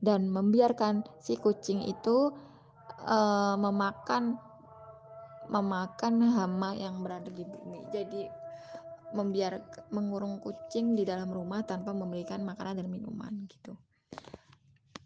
dan 0.00 0.32
membiarkan 0.32 1.04
si 1.20 1.36
kucing 1.36 1.84
itu 1.84 2.32
e, 3.04 3.18
memakan 3.58 4.40
memakan 5.52 6.14
hama 6.32 6.72
yang 6.78 7.04
berada 7.04 7.28
di 7.28 7.44
bumi. 7.44 7.84
Jadi 7.92 8.22
membiar 9.12 9.60
mengurung 9.92 10.40
kucing 10.40 10.96
di 10.96 11.04
dalam 11.04 11.28
rumah 11.28 11.60
tanpa 11.68 11.92
memberikan 11.92 12.40
makanan 12.40 12.80
dan 12.80 12.88
minuman 12.88 13.44
gitu. 13.44 13.76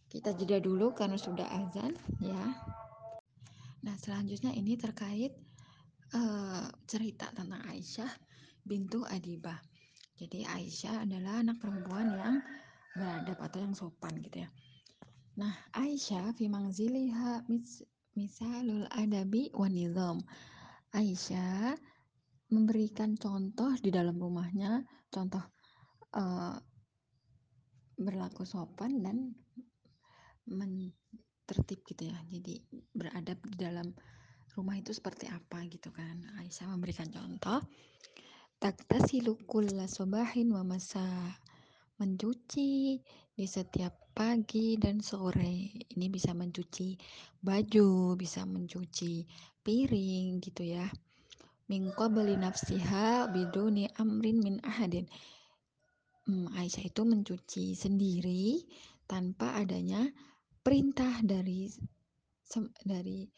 Kita 0.06 0.33
jeda 0.38 0.62
dulu 0.62 0.95
karena 0.95 1.18
sudah 1.18 1.45
azan 1.50 1.92
ya. 2.23 2.45
Nah, 3.83 3.95
selanjutnya 3.99 4.54
ini 4.54 4.78
terkait 4.78 5.35
uh, 6.14 6.66
cerita 6.87 7.30
tentang 7.35 7.62
Aisyah 7.66 8.25
bintu 8.66 9.06
Adibah. 9.06 9.56
Jadi 10.18 10.42
Aisyah 10.42 11.06
adalah 11.06 11.40
anak 11.40 11.62
perempuan 11.62 12.11
yang 12.11 12.37
beradab 12.96 13.38
atau 13.38 13.58
yang 13.62 13.75
sopan 13.76 14.18
gitu 14.25 14.42
ya. 14.42 14.50
Nah, 15.37 15.52
Aisyah 15.76 16.32
fi 16.32 16.49
mangziliha 16.49 17.44
mis, 17.46 17.85
misalul 18.16 18.88
adabi 18.90 19.52
wa. 19.52 19.68
Aisyah 20.96 21.76
memberikan 22.49 23.20
contoh 23.20 23.76
di 23.76 23.92
dalam 23.92 24.16
rumahnya, 24.16 24.80
contoh 25.12 25.44
uh, 26.16 26.56
berlaku 28.00 28.49
sopan 28.49 29.04
dan 29.04 29.37
men 30.49 30.88
tertib 31.44 31.85
gitu 31.85 32.08
ya. 32.08 32.16
Jadi 32.32 32.64
beradab 32.96 33.37
di 33.44 33.56
dalam 33.61 33.92
rumah 34.56 34.80
itu 34.80 34.96
seperti 34.96 35.28
apa 35.28 35.68
gitu 35.68 35.92
kan. 35.92 36.16
Aisyah 36.40 36.73
memberikan 36.73 37.12
contoh. 37.12 37.61
Taktasilu 38.56 39.36
kulla 39.44 39.84
sobahin 39.84 40.48
wa 40.56 40.64
masa 40.64 41.04
mencuci 42.00 42.96
di 43.36 43.44
setiap 43.44 44.16
pagi 44.16 44.80
dan 44.80 45.04
sore. 45.04 45.76
Ini 45.92 46.08
bisa 46.08 46.32
mencuci 46.32 46.96
baju, 47.36 48.16
bisa 48.16 48.48
mencuci 48.48 49.28
piring 49.60 50.40
gitu 50.40 50.72
ya. 50.72 50.88
Min 51.68 51.92
qabli 51.92 52.32
nafsiha 52.40 53.28
biduni 53.28 53.92
amrin 54.00 54.40
min 54.40 54.56
ahadin. 54.64 55.04
Hmm, 56.25 56.48
Aisyah 56.56 56.88
itu 56.88 57.04
mencuci 57.04 57.76
sendiri 57.76 58.64
tanpa 59.04 59.60
adanya 59.60 60.00
perintah 60.64 61.20
dari 61.20 61.68
dari 62.88 63.28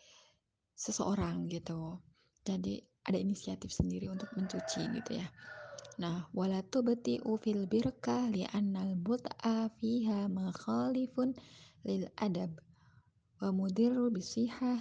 seseorang 0.79 1.51
gitu. 1.51 1.99
Jadi 2.47 2.88
ada 3.09 3.17
inisiatif 3.17 3.73
sendiri 3.73 4.13
untuk 4.13 4.29
mencuci 4.37 4.85
gitu 5.01 5.17
ya. 5.17 5.27
Nah, 5.99 6.29
wala 6.37 6.61
tubti'u 6.63 7.41
fil 7.41 7.65
birkah 7.65 8.29
annal 8.53 8.95
but'a 8.95 9.73
fiha 9.81 10.29
makhalifun 10.29 11.33
lil 11.89 12.07
adab 12.21 12.53
wa 13.41 13.51
mudirru 13.51 14.13
bisihah 14.13 14.79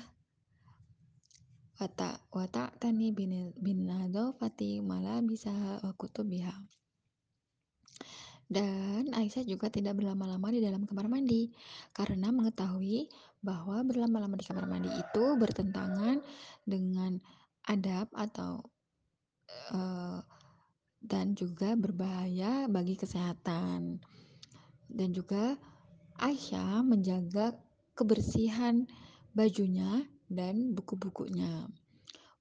wata 1.77 2.17
wata 2.33 2.73
tani 2.81 3.13
bin 3.13 3.53
bin 3.53 3.85
nadofati 3.85 4.81
malabisaha 4.81 5.85
wa 5.85 5.93
kutubiha 5.93 6.53
dan 8.47 9.11
Aisyah 9.11 9.43
juga 9.43 9.67
tidak 9.67 9.99
berlama-lama 9.99 10.49
di 10.55 10.63
dalam 10.63 10.87
kamar 10.87 11.11
mandi 11.11 11.51
karena 11.91 12.31
mengetahui 12.31 13.11
bahwa 13.43 13.83
berlama-lama 13.83 14.39
di 14.39 14.45
kamar 14.47 14.65
mandi 14.65 14.89
itu 14.89 15.25
bertentangan 15.35 16.23
dengan 16.63 17.19
adab 17.67 18.07
atau 18.15 18.63
uh, 19.75 20.23
dan 21.03 21.35
juga 21.37 21.75
berbahaya 21.75 22.65
bagi 22.71 22.95
kesehatan. 22.95 24.01
Dan 24.87 25.09
juga 25.11 25.59
Aisyah 26.17 26.81
menjaga 26.81 27.53
kebersihan 27.93 28.87
bajunya 29.35 30.07
dan 30.31 30.73
buku-bukunya. 30.73 31.67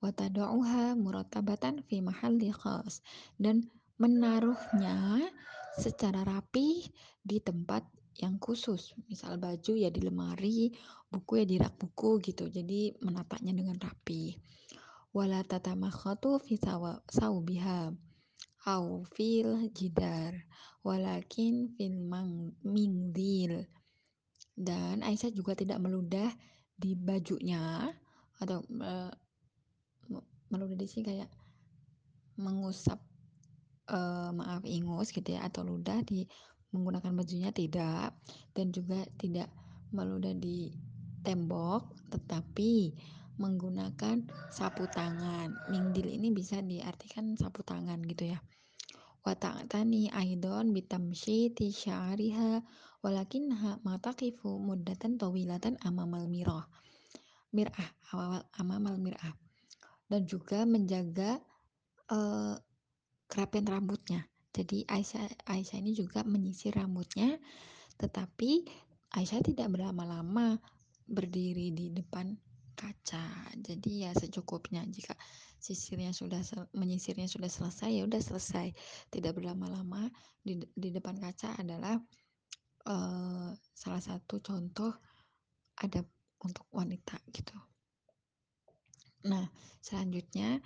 Watada'uha 0.00 0.95
muratabatan 0.95 1.83
fi 1.85 2.00
mahalli 2.00 2.54
khas 2.54 3.02
dan 3.37 3.66
menaruhnya 3.99 5.25
secara 5.76 6.25
rapi 6.25 6.88
di 7.21 7.40
tempat 7.40 7.85
yang 8.16 8.40
khusus 8.40 8.97
misal 9.12 9.37
baju 9.37 9.76
ya 9.76 9.92
di 9.92 10.00
lemari 10.00 10.73
buku 11.12 11.45
ya 11.45 11.45
di 11.45 11.56
rak 11.61 11.76
buku 11.76 12.16
gitu 12.25 12.49
jadi 12.49 12.97
menatanya 13.04 13.52
dengan 13.52 13.76
rapi 13.76 14.33
wala 15.17 15.41
tatamakhatu 15.41 16.45
fi 16.45 16.61
saubiha 17.09 17.89
au 18.69 19.01
fil 19.17 19.73
jidar 19.73 20.37
walakin 20.85 21.73
fil 21.73 22.05
mingdil. 22.61 23.65
Dan 24.57 25.01
Aisyah 25.01 25.33
juga 25.33 25.57
tidak 25.57 25.81
meludah 25.81 26.29
di 26.76 26.93
bajunya 26.93 27.89
atau 28.37 28.61
uh, 28.61 29.13
meludah 30.52 30.76
di 30.76 30.85
sini 30.85 31.05
kayak 31.05 31.31
mengusap 32.37 33.00
uh, 33.89 34.29
maaf 34.37 34.69
ingus 34.69 35.17
gitu 35.17 35.33
ya 35.33 35.49
atau 35.49 35.65
ludah 35.65 36.05
di 36.05 36.29
menggunakan 36.76 37.17
bajunya 37.17 37.50
tidak. 37.57 38.13
Dan 38.52 38.69
juga 38.69 39.00
tidak 39.17 39.49
meludah 39.97 40.37
di 40.37 40.76
tembok 41.25 42.13
tetapi 42.13 42.93
menggunakan 43.37 44.25
sapu 44.53 44.89
tangan. 44.89 45.53
Mindil 45.73 46.13
ini 46.13 46.33
bisa 46.33 46.61
diartikan 46.61 47.37
sapu 47.37 47.63
tangan 47.63 48.01
gitu 48.05 48.33
ya. 48.33 48.39
Wa 49.27 49.35
ta'tani 49.35 50.13
aidon 50.13 50.71
bitamsyiti 50.71 51.75
sya'riha 51.75 52.63
walakinha 53.03 53.83
mataqifu 53.83 54.59
muddatan 54.63 55.19
tawilatan 55.19 55.77
amamal 55.83 56.31
mirah. 56.31 56.67
Mir'ah, 57.51 57.91
amamal 58.61 59.01
mir'ah. 59.01 59.35
Dan 60.07 60.29
juga 60.29 60.63
menjaga 60.63 61.43
uh, 62.13 62.55
kerapian 63.27 63.67
rambutnya. 63.67 64.27
Jadi 64.55 64.87
Aisyah 64.89 65.51
Aisyah 65.53 65.79
ini 65.83 65.93
juga 65.93 66.25
menyisir 66.25 66.73
rambutnya, 66.79 67.37
tetapi 68.01 68.65
Aisyah 69.13 69.43
tidak 69.45 69.69
berlama-lama 69.69 70.57
berdiri 71.07 71.71
di 71.77 71.93
depan 71.93 72.35
kaca. 72.76 73.25
Jadi 73.56 74.04
ya 74.04 74.12
secukupnya 74.12 74.84
jika 74.86 75.17
sisirnya 75.56 76.12
sudah 76.12 76.45
menyisirnya 76.76 77.26
sudah 77.26 77.49
selesai 77.49 77.91
ya 77.97 78.04
udah 78.04 78.21
selesai. 78.21 78.76
Tidak 79.08 79.32
berlama-lama 79.32 80.12
di 80.45 80.60
di 80.76 80.93
depan 80.93 81.17
kaca 81.17 81.56
adalah 81.56 81.97
uh, 82.86 83.50
salah 83.73 84.02
satu 84.04 84.45
contoh 84.45 84.93
adab 85.80 86.04
untuk 86.45 86.69
wanita 86.71 87.17
gitu. 87.32 87.56
Nah, 89.26 89.49
selanjutnya 89.82 90.62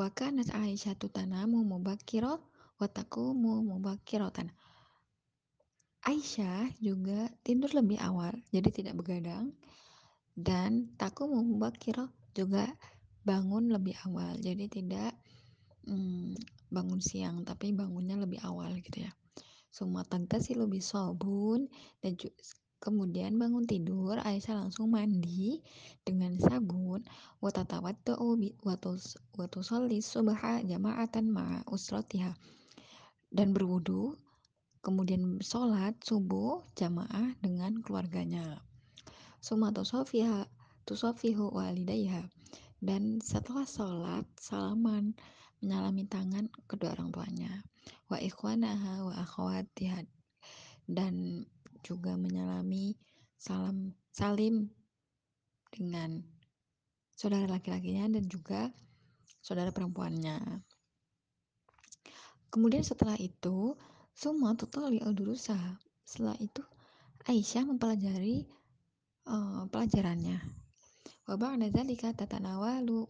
Wa 0.00 0.08
kanat 0.16 0.48
Aisyatu 0.56 1.12
tanamu 1.12 1.60
mubakiro 1.60 2.40
wa 2.80 2.88
taqumu 2.88 3.60
mubakirotan. 3.68 4.48
Aisyah 6.00 6.72
juga 6.80 7.28
tidur 7.44 7.68
lebih 7.76 8.00
awal, 8.00 8.32
jadi 8.48 8.72
tidak 8.72 8.96
begadang. 8.96 9.52
Dan 10.40 10.96
takumu 10.96 11.44
mubakiro 11.44 12.08
juga 12.32 12.64
bangun 13.20 13.68
lebih 13.68 13.92
awal, 14.08 14.40
jadi 14.40 14.64
tidak 14.72 15.12
hmm, 15.84 16.34
bangun 16.72 17.00
siang, 17.04 17.44
tapi 17.44 17.76
bangunnya 17.76 18.16
lebih 18.16 18.40
awal 18.40 18.72
gitu 18.80 19.04
ya. 19.04 19.12
Suma 19.70 20.02
tagtasilu 20.02 20.66
sobun 20.80 21.68
dan 22.00 22.16
Kemudian 22.80 23.36
bangun 23.36 23.68
tidur, 23.68 24.16
Aisyah 24.16 24.64
langsung 24.64 24.96
mandi 24.96 25.60
dengan 26.00 26.32
sabun. 26.40 27.04
Watatawatta'u 27.44 28.40
watusalli 29.36 30.00
subha 30.00 30.64
jama'atan 30.64 31.28
ma'a 31.28 31.60
usratiha. 31.68 32.32
Dan 33.28 33.52
berwudu, 33.52 34.16
kemudian 34.80 35.44
sholat 35.44 36.00
subuh 36.00 36.64
jamaah 36.72 37.36
dengan 37.44 37.84
keluarganya. 37.84 38.64
Tusofihu 40.84 41.52
walidayha. 41.52 42.28
Dan 42.80 43.20
setelah 43.20 43.68
sholat, 43.68 44.24
salaman 44.40 45.12
menyalami 45.60 46.08
tangan 46.08 46.48
kedua 46.64 46.96
orang 46.96 47.12
tuanya. 47.12 47.52
Wa 48.08 48.16
ikhwanaha 48.20 49.04
wa 49.04 49.14
akhwatiha. 49.20 50.04
Dan 50.88 51.44
juga 51.84 52.16
menyalami 52.16 52.96
salam 53.40 53.96
salim 54.12 54.68
dengan 55.72 56.20
saudara 57.16 57.48
laki-lakinya 57.48 58.16
dan 58.20 58.24
juga 58.28 58.68
saudara 59.40 59.72
perempuannya. 59.72 60.60
Kemudian 62.50 62.82
setelah 62.82 63.14
itu, 63.16 63.78
semua 64.10 64.58
al-durusa. 65.06 65.56
Setelah 66.02 66.34
itu, 66.42 66.60
Aisyah 67.30 67.62
mempelajari 67.62 68.48
uh, 69.26 69.66
pelajarannya. 69.68 70.40
Wa 71.26 71.34
ba'da 71.36 71.68
dzalika 71.68 72.14
tatanawalu 72.14 73.06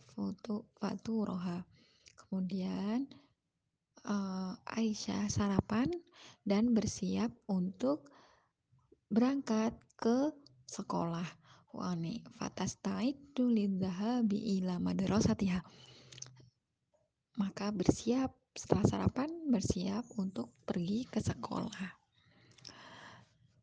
faturaha. 0.76 1.62
Kemudian 2.18 3.08
uh, 4.06 4.52
Aisyah 4.66 5.26
sarapan 5.30 5.90
dan 6.46 6.72
bersiap 6.76 7.30
untuk 7.50 8.08
berangkat 9.10 9.74
ke 9.98 10.30
sekolah. 10.66 11.26
Wani 11.70 12.26
fatastaidu 12.34 13.46
lidzahabi 13.46 14.58
ila 14.58 14.82
madrasatiha. 14.82 15.62
Maka 17.38 17.70
bersiap 17.70 18.34
setelah 18.58 18.84
sarapan 18.84 19.30
bersiap 19.46 20.02
untuk 20.18 20.50
pergi 20.66 21.06
ke 21.06 21.22
sekolah. 21.22 21.88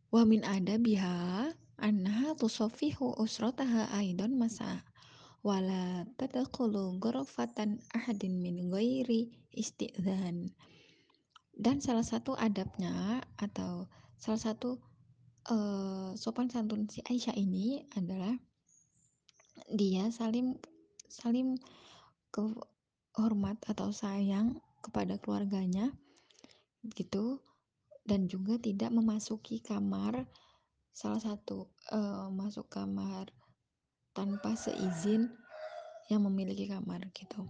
Wa 0.08 0.24
min 0.24 0.48
adabiha 0.48 1.52
annaha 1.78 2.34
tusaffihu 2.34 3.14
usrataha 3.22 3.94
aidan 3.98 4.38
masa 4.38 4.82
wala 5.46 6.04
tadkhulu 6.18 6.98
ghurfatan 6.98 7.80
ahadin 7.94 8.42
min 8.42 8.68
ghairi 8.74 9.30
istidzan. 9.54 10.52
Dan 11.58 11.82
salah 11.82 12.06
satu 12.06 12.38
adabnya 12.38 13.22
atau 13.38 13.90
salah 14.18 14.42
satu 14.42 14.78
uh, 15.50 16.14
sopan 16.14 16.50
santun 16.50 16.86
si 16.86 17.02
Aisyah 17.02 17.34
ini 17.34 17.82
adalah 17.98 18.34
dia 19.74 20.10
saling 20.14 20.58
saling 21.10 21.58
ke 22.30 22.44
hormat 23.18 23.58
atau 23.66 23.90
sayang 23.90 24.62
kepada 24.86 25.18
keluarganya 25.18 25.90
gitu 26.94 27.42
dan 28.06 28.30
juga 28.30 28.62
tidak 28.62 28.94
memasuki 28.94 29.60
kamar 29.60 30.30
salah 30.98 31.22
satu 31.22 31.70
uh, 31.94 32.26
masuk 32.34 32.74
kamar 32.74 33.30
tanpa 34.18 34.58
seizin 34.58 35.30
yang 36.10 36.26
memiliki 36.26 36.66
kamar 36.66 37.06
gitu. 37.14 37.46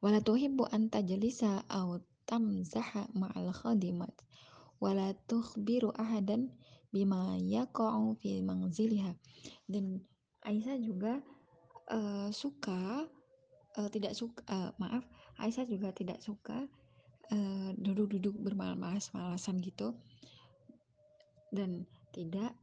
Wala 0.00 0.24
tuhibbu 0.24 0.64
an 0.72 0.88
tajlisa 0.88 1.68
aw 1.68 2.00
tamzaha 2.24 3.04
ma'al 3.12 3.52
khadimat. 3.52 4.16
Wala 4.80 5.12
tukhbiru 5.28 5.92
ahadan 5.92 6.56
bima 6.88 7.36
yaqa'u 7.36 8.16
fi 8.24 8.40
manziliha. 8.40 9.12
Dan 9.68 10.00
Aisyah 10.40 10.80
juga 10.80 11.20
uh, 11.92 12.32
suka 12.32 13.04
uh, 13.76 13.88
tidak 13.92 14.16
suka 14.16 14.40
uh, 14.48 14.72
maaf 14.80 15.04
Aisyah 15.36 15.68
juga 15.68 15.92
tidak 15.92 16.24
suka 16.24 16.64
duduk-duduk 17.80 18.36
uh, 18.36 18.42
bermalas-malasan 18.44 19.60
gitu. 19.60 19.96
Dan 21.52 21.88
tidak 22.14 22.54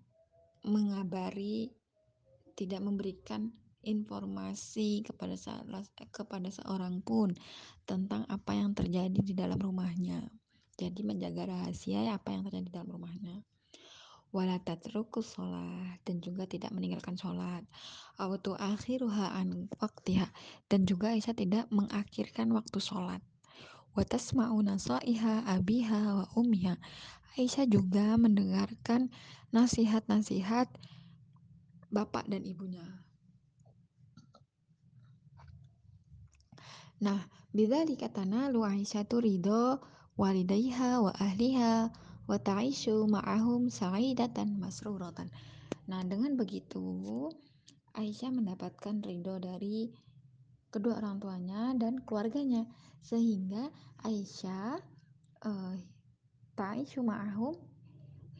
mengabari 0.63 1.67
tidak 2.55 2.79
memberikan 2.79 3.51
informasi 3.81 5.01
kepada 5.01 5.33
salah, 5.33 5.81
kepada 6.13 6.53
seorang 6.53 7.01
pun 7.01 7.33
tentang 7.89 8.23
apa 8.29 8.53
yang 8.53 8.77
terjadi 8.77 9.19
di 9.19 9.33
dalam 9.33 9.57
rumahnya. 9.57 10.29
Jadi 10.77 11.01
menjaga 11.01 11.49
rahasia 11.49 12.05
apa 12.13 12.33
yang 12.33 12.45
terjadi 12.45 12.65
di 12.69 12.73
dalam 12.73 12.89
rumahnya. 12.93 13.41
Wala 14.31 14.63
sholat 14.63 15.99
dan 16.07 16.23
juga 16.23 16.47
tidak 16.47 16.71
meninggalkan 16.71 17.19
sholat. 17.19 17.67
Awatu 18.15 18.55
akhiruha 18.55 19.35
an 19.35 19.67
waktiha 19.75 20.31
dan 20.71 20.87
juga 20.87 21.11
Aisyah 21.11 21.35
tidak 21.35 21.67
mengakhirkan 21.67 22.47
waktu 22.55 22.79
sholat. 22.79 23.19
Watasma'u 23.91 24.63
nasaiha 24.63 25.43
abiha 25.51 26.23
wa 26.23 26.25
ummiha. 26.39 26.79
Aisyah 27.39 27.67
juga 27.67 28.19
mendengarkan 28.19 29.07
nasihat-nasihat 29.55 30.67
bapak 31.87 32.27
dan 32.27 32.43
ibunya. 32.43 32.83
Nah, 37.01 37.23
bidzalika 37.55 38.11
tanalu 38.11 38.61
Aisyatu 38.67 39.23
ridho 39.23 39.79
walidayha 40.19 41.01
wa 41.01 41.11
ahliha 41.17 41.89
wa 42.29 42.37
ta'ishu 42.37 43.09
ma'ahum 43.09 43.73
sa'idatan 43.73 44.59
masruratan. 44.61 45.31
Nah, 45.89 46.05
dengan 46.05 46.37
begitu 46.37 47.31
Aisyah 47.97 48.31
mendapatkan 48.31 49.01
ridho 49.01 49.41
dari 49.41 49.91
kedua 50.71 51.03
orang 51.03 51.19
tuanya 51.19 51.75
dan 51.75 51.99
keluarganya 52.05 52.63
sehingga 53.03 53.73
Aisyah 54.05 54.79
uh, 55.43 55.75
ta'ishu 56.61 57.01
ma'ahum 57.01 57.57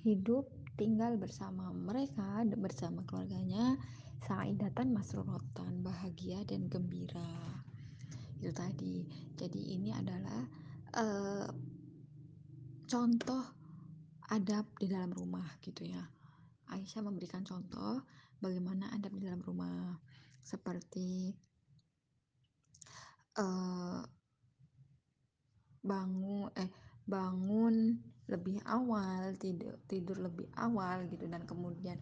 hidup 0.05 0.45
tinggal 0.77 1.17
bersama 1.17 1.73
mereka 1.73 2.45
bersama 2.53 3.01
keluarganya. 3.09 3.73
Saidatan 4.21 4.93
masruratan 4.93 5.81
bahagia 5.81 6.45
dan 6.45 6.69
gembira. 6.69 7.57
Itu 8.37 8.53
tadi. 8.53 9.09
Jadi 9.33 9.73
ini 9.73 9.89
adalah 9.89 10.45
uh, 10.93 11.49
contoh 12.85 13.41
adab 14.29 14.69
di 14.77 14.85
dalam 14.85 15.09
rumah 15.09 15.57
gitu 15.65 15.89
ya. 15.89 16.05
Aisyah 16.69 17.01
memberikan 17.01 17.41
contoh 17.41 18.05
bagaimana 18.37 18.93
adab 18.93 19.17
di 19.17 19.25
dalam 19.25 19.41
rumah. 19.41 19.97
Seperti 20.45 21.33
uh, 23.41 24.05
bangun 25.81 26.53
eh 26.61 26.80
bangun 27.11 27.99
lebih 28.31 28.63
awal 28.63 29.35
tidur 29.35 29.75
tidur 29.91 30.15
lebih 30.23 30.47
awal 30.55 31.03
gitu 31.11 31.27
dan 31.27 31.43
kemudian 31.43 31.99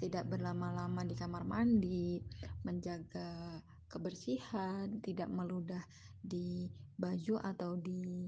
tidak 0.00 0.24
berlama-lama 0.24 1.04
di 1.04 1.12
kamar 1.12 1.44
mandi 1.44 2.22
menjaga 2.64 3.60
kebersihan 3.92 5.04
tidak 5.04 5.28
meludah 5.28 5.84
di 6.16 6.64
baju 6.96 7.36
atau 7.44 7.76
di 7.76 8.24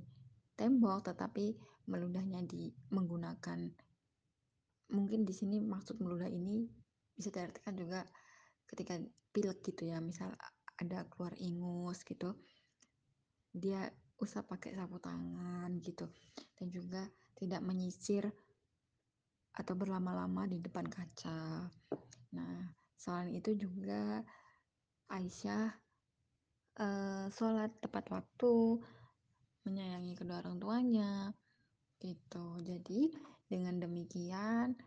tembok 0.53 1.09
tetapi 1.09 1.57
meludahnya 1.89 2.45
di 2.45 2.69
menggunakan 2.93 3.73
mungkin 4.93 5.25
di 5.25 5.33
sini 5.33 5.63
maksud 5.63 6.03
meludah 6.03 6.29
ini 6.29 6.69
bisa 7.17 7.33
diartikan 7.33 7.75
juga 7.79 8.01
ketika 8.69 9.01
pilek 9.31 9.63
gitu 9.65 9.89
ya 9.89 10.03
misal 10.03 10.35
ada 10.77 11.07
keluar 11.09 11.33
ingus 11.39 12.03
gitu 12.03 12.35
dia 13.55 13.91
usah 14.21 14.45
pakai 14.45 14.77
sapu 14.77 15.01
tangan 15.01 15.81
gitu 15.81 16.07
dan 16.61 16.69
juga 16.69 17.03
tidak 17.41 17.65
menyisir 17.65 18.29
atau 19.57 19.75
berlama-lama 19.75 20.47
di 20.47 20.61
depan 20.61 20.87
kaca. 20.87 21.67
Nah, 22.37 22.59
selain 22.95 23.35
itu 23.35 23.57
juga 23.57 24.23
Aisyah 25.11 25.75
uh, 26.79 27.27
sholat 27.35 27.75
tepat 27.83 28.07
waktu, 28.15 28.79
menyayangi 29.67 30.15
kedua 30.15 30.39
orang 30.45 30.63
tuanya, 30.63 31.35
gitu. 31.99 32.63
Jadi 32.63 33.11
dengan 33.51 33.83
demikian 33.83 34.79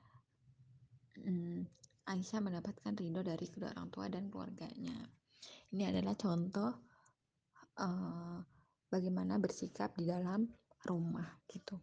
hmm, 1.20 1.68
Aisyah 2.08 2.40
mendapatkan 2.40 2.96
ridho 2.96 3.20
dari 3.20 3.46
kedua 3.52 3.76
orang 3.76 3.90
tua 3.92 4.06
dan 4.08 4.32
keluarganya. 4.32 4.96
Ini 5.76 5.92
adalah 5.92 6.16
contoh 6.16 6.72
uh, 7.82 8.40
bagaimana 8.94 9.42
bersikap 9.42 9.98
di 9.98 10.06
dalam 10.06 10.46
rumah 10.86 11.26
gitu. 11.50 11.82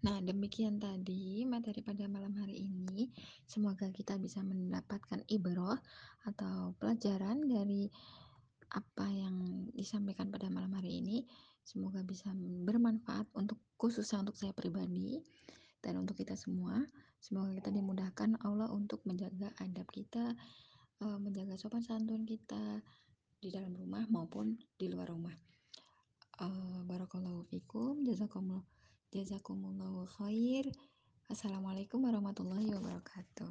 Nah, 0.00 0.16
demikian 0.24 0.80
tadi 0.80 1.44
materi 1.44 1.84
pada 1.84 2.08
malam 2.08 2.32
hari 2.38 2.56
ini. 2.56 3.12
Semoga 3.44 3.92
kita 3.92 4.16
bisa 4.16 4.40
mendapatkan 4.40 5.20
ibroh 5.28 5.76
atau 6.24 6.72
pelajaran 6.80 7.44
dari 7.44 7.90
apa 8.70 9.06
yang 9.10 9.68
disampaikan 9.76 10.32
pada 10.32 10.48
malam 10.48 10.72
hari 10.72 11.04
ini. 11.04 11.28
Semoga 11.60 12.00
bisa 12.00 12.32
bermanfaat 12.38 13.28
untuk 13.36 13.60
khususnya 13.76 14.24
untuk 14.24 14.40
saya 14.40 14.56
pribadi 14.56 15.20
dan 15.84 16.00
untuk 16.00 16.16
kita 16.16 16.32
semua. 16.32 16.80
Semoga 17.20 17.52
kita 17.60 17.68
dimudahkan 17.68 18.40
Allah 18.40 18.72
untuk 18.72 19.04
menjaga 19.04 19.52
adab 19.60 19.84
kita, 19.92 20.32
eh, 21.04 21.18
menjaga 21.20 21.60
sopan 21.60 21.84
santun 21.84 22.24
kita 22.24 22.80
di 23.40 23.48
dalam 23.48 23.72
rumah 23.72 24.04
maupun 24.12 24.52
di 24.76 24.86
luar 24.92 25.08
rumah. 25.08 25.32
Uh, 26.40 26.84
barakallahu 26.84 27.48
fikum, 27.48 28.04
jazakumullah 28.04 28.64
Jazakumullahu 29.10 30.06
khair. 30.22 30.70
Assalamualaikum 31.26 31.98
warahmatullahi 32.06 32.70
wabarakatuh. 32.78 33.50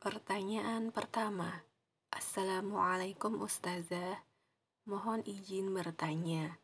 Pertanyaan 0.00 0.88
pertama. 0.88 1.68
Assalamualaikum 2.08 3.44
Ustazah. 3.44 4.24
Mohon 4.88 5.20
izin 5.28 5.68
bertanya. 5.76 6.63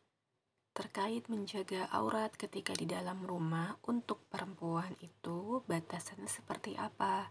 Terkait 0.71 1.27
menjaga 1.27 1.91
aurat 1.91 2.31
ketika 2.35 2.71
di 2.71 2.87
dalam 2.87 3.23
rumah 3.23 3.75
untuk 3.87 4.23
perempuan 4.31 4.95
itu 5.03 5.61
batasan 5.67 6.23
seperti 6.25 6.79
apa? 6.79 7.27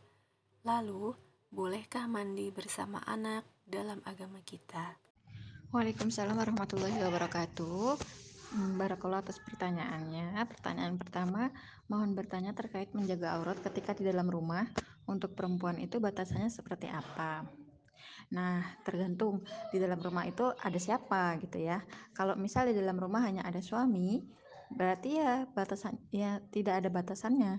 Lalu, 0.64 1.16
Bolehkah 1.50 2.06
mandi 2.06 2.46
bersama 2.54 3.02
anak 3.10 3.42
dalam 3.66 3.98
agama 4.06 4.38
kita? 4.46 4.94
Waalaikumsalam 5.74 6.38
warahmatullahi 6.38 6.94
wabarakatuh. 7.02 7.98
Hmm, 8.54 8.78
barakallah 8.78 9.18
atas 9.18 9.42
pertanyaannya. 9.42 10.38
Pertanyaan 10.46 10.94
pertama, 10.94 11.50
mohon 11.90 12.14
bertanya 12.14 12.54
terkait 12.54 12.94
menjaga 12.94 13.34
aurat 13.34 13.58
ketika 13.66 13.98
di 13.98 14.06
dalam 14.06 14.30
rumah. 14.30 14.62
Untuk 15.10 15.34
perempuan 15.34 15.82
itu 15.82 15.98
batasannya 15.98 16.54
seperti 16.54 16.86
apa? 16.86 17.42
Nah, 18.30 18.62
tergantung 18.86 19.42
di 19.74 19.82
dalam 19.82 19.98
rumah 19.98 20.22
itu 20.26 20.46
ada 20.54 20.78
siapa 20.78 21.34
gitu 21.42 21.58
ya. 21.58 21.82
Kalau 22.14 22.38
misal 22.38 22.70
di 22.70 22.78
dalam 22.78 22.94
rumah 22.94 23.26
hanya 23.26 23.42
ada 23.42 23.58
suami, 23.58 24.22
berarti 24.70 25.18
ya 25.18 25.50
batasan 25.50 25.98
ya 26.14 26.38
tidak 26.54 26.84
ada 26.84 26.88
batasannya. 26.94 27.58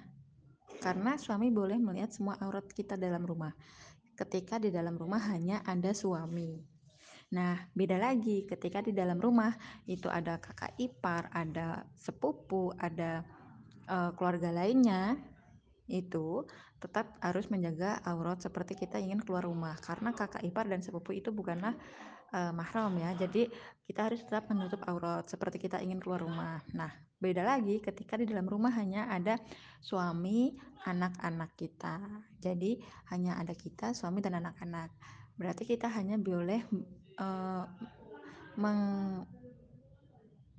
Karena 0.80 1.20
suami 1.20 1.52
boleh 1.52 1.78
melihat 1.78 2.16
semua 2.16 2.40
aurat 2.40 2.66
kita 2.72 2.96
dalam 2.96 3.28
rumah 3.28 3.52
ketika 4.16 4.62
di 4.62 4.70
dalam 4.70 4.96
rumah 4.96 5.20
hanya 5.34 5.66
ada 5.66 5.92
suami. 5.98 6.62
Nah, 7.32 7.56
beda 7.72 7.96
lagi 7.96 8.44
ketika 8.44 8.84
di 8.84 8.92
dalam 8.92 9.18
rumah 9.18 9.56
itu 9.88 10.12
ada 10.12 10.38
kakak 10.38 10.76
ipar, 10.78 11.32
ada 11.32 11.88
sepupu, 11.96 12.76
ada 12.76 13.24
uh, 13.88 14.12
keluarga 14.14 14.52
lainnya. 14.52 15.16
Itu 15.88 16.46
tetap 16.82 17.13
harus 17.22 17.46
menjaga 17.54 18.02
aurat 18.10 18.41
seperti 18.41 18.74
kita 18.74 18.98
ingin 18.98 19.22
keluar 19.22 19.46
rumah. 19.46 19.78
Karena 19.78 20.12
kakak 20.17 20.41
ipar 20.41 20.65
dan 20.65 20.82
sepupu 20.82 21.13
itu 21.13 21.30
bukanlah 21.30 21.78
uh, 22.34 22.52
mahram 22.52 22.98
ya. 22.98 23.13
Jadi 23.13 23.46
kita 23.86 24.10
harus 24.10 24.26
tetap 24.26 24.50
menutup 24.50 24.82
aurat 24.89 25.30
seperti 25.30 25.62
kita 25.62 25.78
ingin 25.78 26.02
keluar 26.02 26.26
rumah. 26.26 26.60
Nah 26.74 26.89
beda 27.22 27.46
lagi 27.46 27.78
ketika 27.78 28.17
di 28.17 28.26
dalam 28.26 28.50
rumah 28.50 28.74
hanya 28.74 29.06
ada 29.13 29.38
suami 29.78 30.58
anak-anak 30.89 31.54
kita. 31.54 32.02
Jadi 32.41 32.82
hanya 33.13 33.38
ada 33.38 33.54
kita 33.54 33.94
suami 33.94 34.20
dan 34.26 34.41
anak-anak. 34.41 34.89
Berarti 35.38 35.70
kita 35.70 35.86
hanya 35.94 36.17
boleh 36.17 36.65
uh, 37.22 37.63
meng 38.58 38.82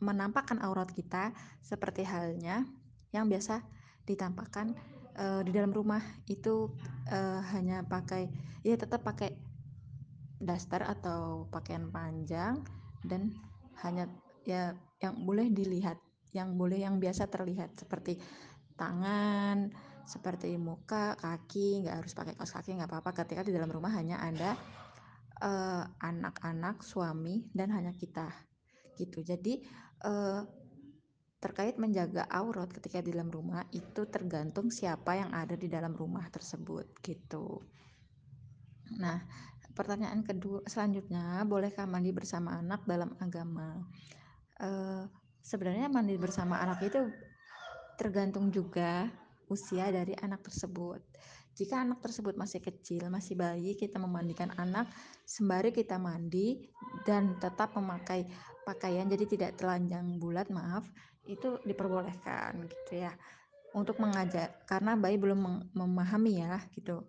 menampakkan 0.02 0.58
aurat 0.66 0.90
kita 0.90 1.30
seperti 1.62 2.02
halnya 2.02 2.66
yang 3.14 3.30
biasa 3.30 3.62
ditampakkan 4.02 4.74
uh, 5.18 5.40
di 5.44 5.50
dalam 5.50 5.72
rumah 5.72 6.00
itu 6.28 6.70
uh, 7.10 7.40
hanya 7.52 7.84
pakai 7.84 8.28
ya 8.62 8.78
tetap 8.78 9.02
pakai 9.02 9.32
daster 10.42 10.82
atau 10.82 11.46
pakaian 11.50 11.86
panjang 11.90 12.62
dan 13.06 13.30
hanya 13.82 14.10
ya 14.42 14.74
yang 14.98 15.22
boleh 15.22 15.50
dilihat 15.50 15.98
yang 16.34 16.56
boleh 16.58 16.82
yang 16.82 16.98
biasa 16.98 17.28
terlihat 17.28 17.76
seperti 17.78 18.18
tangan 18.74 19.70
seperti 20.02 20.58
muka 20.58 21.14
kaki 21.14 21.86
nggak 21.86 22.02
harus 22.02 22.12
pakai 22.12 22.34
kaos 22.34 22.50
kaki 22.50 22.74
nggak 22.74 22.90
apa-apa. 22.90 23.22
Ketika 23.22 23.46
di 23.46 23.54
dalam 23.54 23.70
rumah 23.70 23.94
hanya 23.94 24.18
ada 24.18 24.58
uh, 25.42 25.84
anak-anak 26.02 26.82
suami 26.82 27.46
dan 27.54 27.70
hanya 27.70 27.94
kita 27.94 28.26
gitu. 28.98 29.22
Jadi 29.22 29.62
uh, 30.06 30.42
terkait 31.42 31.74
menjaga 31.74 32.22
aurat 32.30 32.70
ketika 32.70 33.02
di 33.02 33.10
dalam 33.10 33.26
rumah 33.26 33.66
itu 33.74 34.06
tergantung 34.06 34.70
siapa 34.70 35.18
yang 35.18 35.34
ada 35.34 35.58
di 35.58 35.66
dalam 35.66 35.90
rumah 35.90 36.30
tersebut 36.30 36.86
gitu. 37.02 37.58
Nah, 39.02 39.18
pertanyaan 39.74 40.22
kedua 40.22 40.62
selanjutnya, 40.70 41.42
bolehkah 41.42 41.82
mandi 41.90 42.14
bersama 42.14 42.62
anak 42.62 42.86
dalam 42.86 43.18
agama? 43.18 43.82
Uh, 44.62 45.10
sebenarnya 45.42 45.90
mandi 45.90 46.14
bersama 46.14 46.62
anak 46.62 46.86
itu 46.86 47.10
tergantung 47.98 48.54
juga 48.54 49.10
usia 49.50 49.90
dari 49.90 50.14
anak 50.22 50.46
tersebut. 50.46 51.02
Jika 51.52 51.84
anak 51.84 52.00
tersebut 52.00 52.38
masih 52.38 52.64
kecil, 52.64 53.12
masih 53.12 53.36
bayi, 53.36 53.76
kita 53.76 54.00
memandikan 54.00 54.48
anak 54.56 54.88
sembari 55.28 55.68
kita 55.68 56.00
mandi 56.00 56.64
dan 57.04 57.36
tetap 57.36 57.76
memakai 57.76 58.24
pakaian 58.64 59.04
jadi 59.04 59.24
tidak 59.28 59.50
telanjang 59.60 60.16
bulat, 60.16 60.48
maaf, 60.48 60.88
itu 61.26 61.60
diperbolehkan 61.62 62.66
gitu 62.66 63.02
ya. 63.06 63.12
Untuk 63.72 63.96
mengajar 63.98 64.52
karena 64.68 64.92
bayi 65.00 65.16
belum 65.16 65.72
memahami 65.72 66.44
ya 66.44 66.60
gitu. 66.76 67.08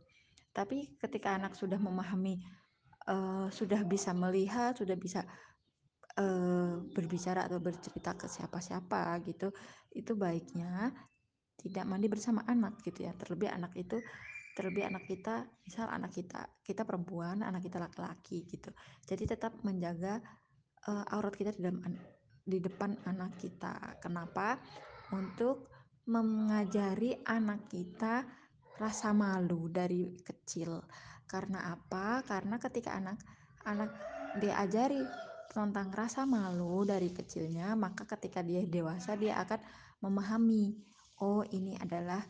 Tapi 0.56 0.96
ketika 1.02 1.36
anak 1.36 1.60
sudah 1.60 1.76
memahami 1.76 2.40
uh, 3.10 3.52
sudah 3.52 3.84
bisa 3.84 4.16
melihat, 4.16 4.78
sudah 4.78 4.96
bisa 4.96 5.28
uh, 6.16 6.80
berbicara 6.96 7.52
atau 7.52 7.60
bercerita 7.60 8.16
ke 8.16 8.32
siapa-siapa 8.32 9.20
gitu, 9.28 9.52
itu 9.92 10.16
baiknya 10.16 10.94
tidak 11.60 11.84
mandi 11.84 12.08
bersama 12.08 12.48
anak 12.48 12.80
gitu 12.86 13.06
ya. 13.08 13.12
Terlebih 13.18 13.52
anak 13.52 13.76
itu 13.76 14.00
terlebih 14.54 14.86
anak 14.86 15.10
kita, 15.10 15.50
misal 15.66 15.90
anak 15.90 16.14
kita, 16.14 16.46
kita 16.62 16.86
perempuan, 16.86 17.42
anak 17.42 17.66
kita 17.66 17.82
laki-laki 17.82 18.46
gitu. 18.46 18.70
Jadi 19.02 19.26
tetap 19.26 19.58
menjaga 19.66 20.22
uh, 20.86 21.06
aurat 21.10 21.34
kita 21.34 21.58
di 21.58 21.66
dalam 21.66 21.82
di 22.44 22.60
depan 22.60 23.00
anak 23.08 23.40
kita. 23.40 24.00
Kenapa? 24.04 24.60
Untuk 25.16 25.72
mengajari 26.08 27.16
anak 27.24 27.72
kita 27.72 28.28
rasa 28.76 29.16
malu 29.16 29.72
dari 29.72 30.12
kecil. 30.20 30.84
Karena 31.24 31.72
apa? 31.72 32.22
Karena 32.28 32.60
ketika 32.60 33.00
anak-anak 33.00 33.92
diajari 34.44 35.00
tentang 35.54 35.94
rasa 35.94 36.28
malu 36.28 36.84
dari 36.84 37.14
kecilnya, 37.14 37.78
maka 37.80 38.04
ketika 38.18 38.44
dia 38.44 38.66
dewasa 38.66 39.16
dia 39.16 39.40
akan 39.40 39.62
memahami, 40.04 40.76
oh 41.22 41.46
ini 41.54 41.78
adalah 41.80 42.26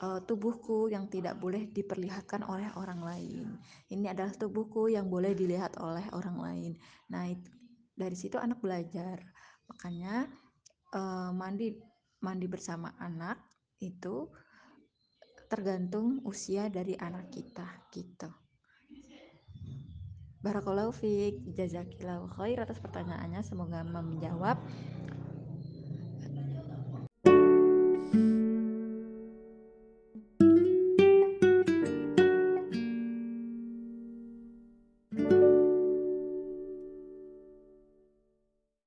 uh, 0.00 0.22
tubuhku 0.22 0.88
yang 0.88 1.10
tidak 1.10 1.36
boleh 1.36 1.68
diperlihatkan 1.68 2.46
oleh 2.46 2.70
orang 2.78 3.02
lain. 3.02 3.46
Ini 3.90 4.14
adalah 4.14 4.32
tubuhku 4.32 4.88
yang 4.88 5.10
boleh 5.10 5.34
dilihat 5.34 5.76
oleh 5.82 6.06
orang 6.14 6.38
lain. 6.38 6.72
Nah, 7.10 7.26
itu, 7.28 7.50
dari 7.98 8.14
situ 8.14 8.38
anak 8.38 8.62
belajar 8.62 9.18
makanya 9.68 10.26
uh, 10.96 11.30
mandi 11.36 11.76
mandi 12.24 12.46
bersama 12.50 12.96
anak 12.98 13.38
itu 13.78 14.26
tergantung 15.48 16.20
usia 16.26 16.68
dari 16.68 16.98
anak 16.98 17.30
kita 17.30 17.88
gitu 17.94 18.28
Barakallahu 20.38 20.94
fiik, 20.94 21.50
jazakillahu 21.50 22.30
khair 22.38 22.62
atas 22.62 22.78
pertanyaannya, 22.78 23.42
semoga 23.42 23.82
menjawab. 23.82 24.54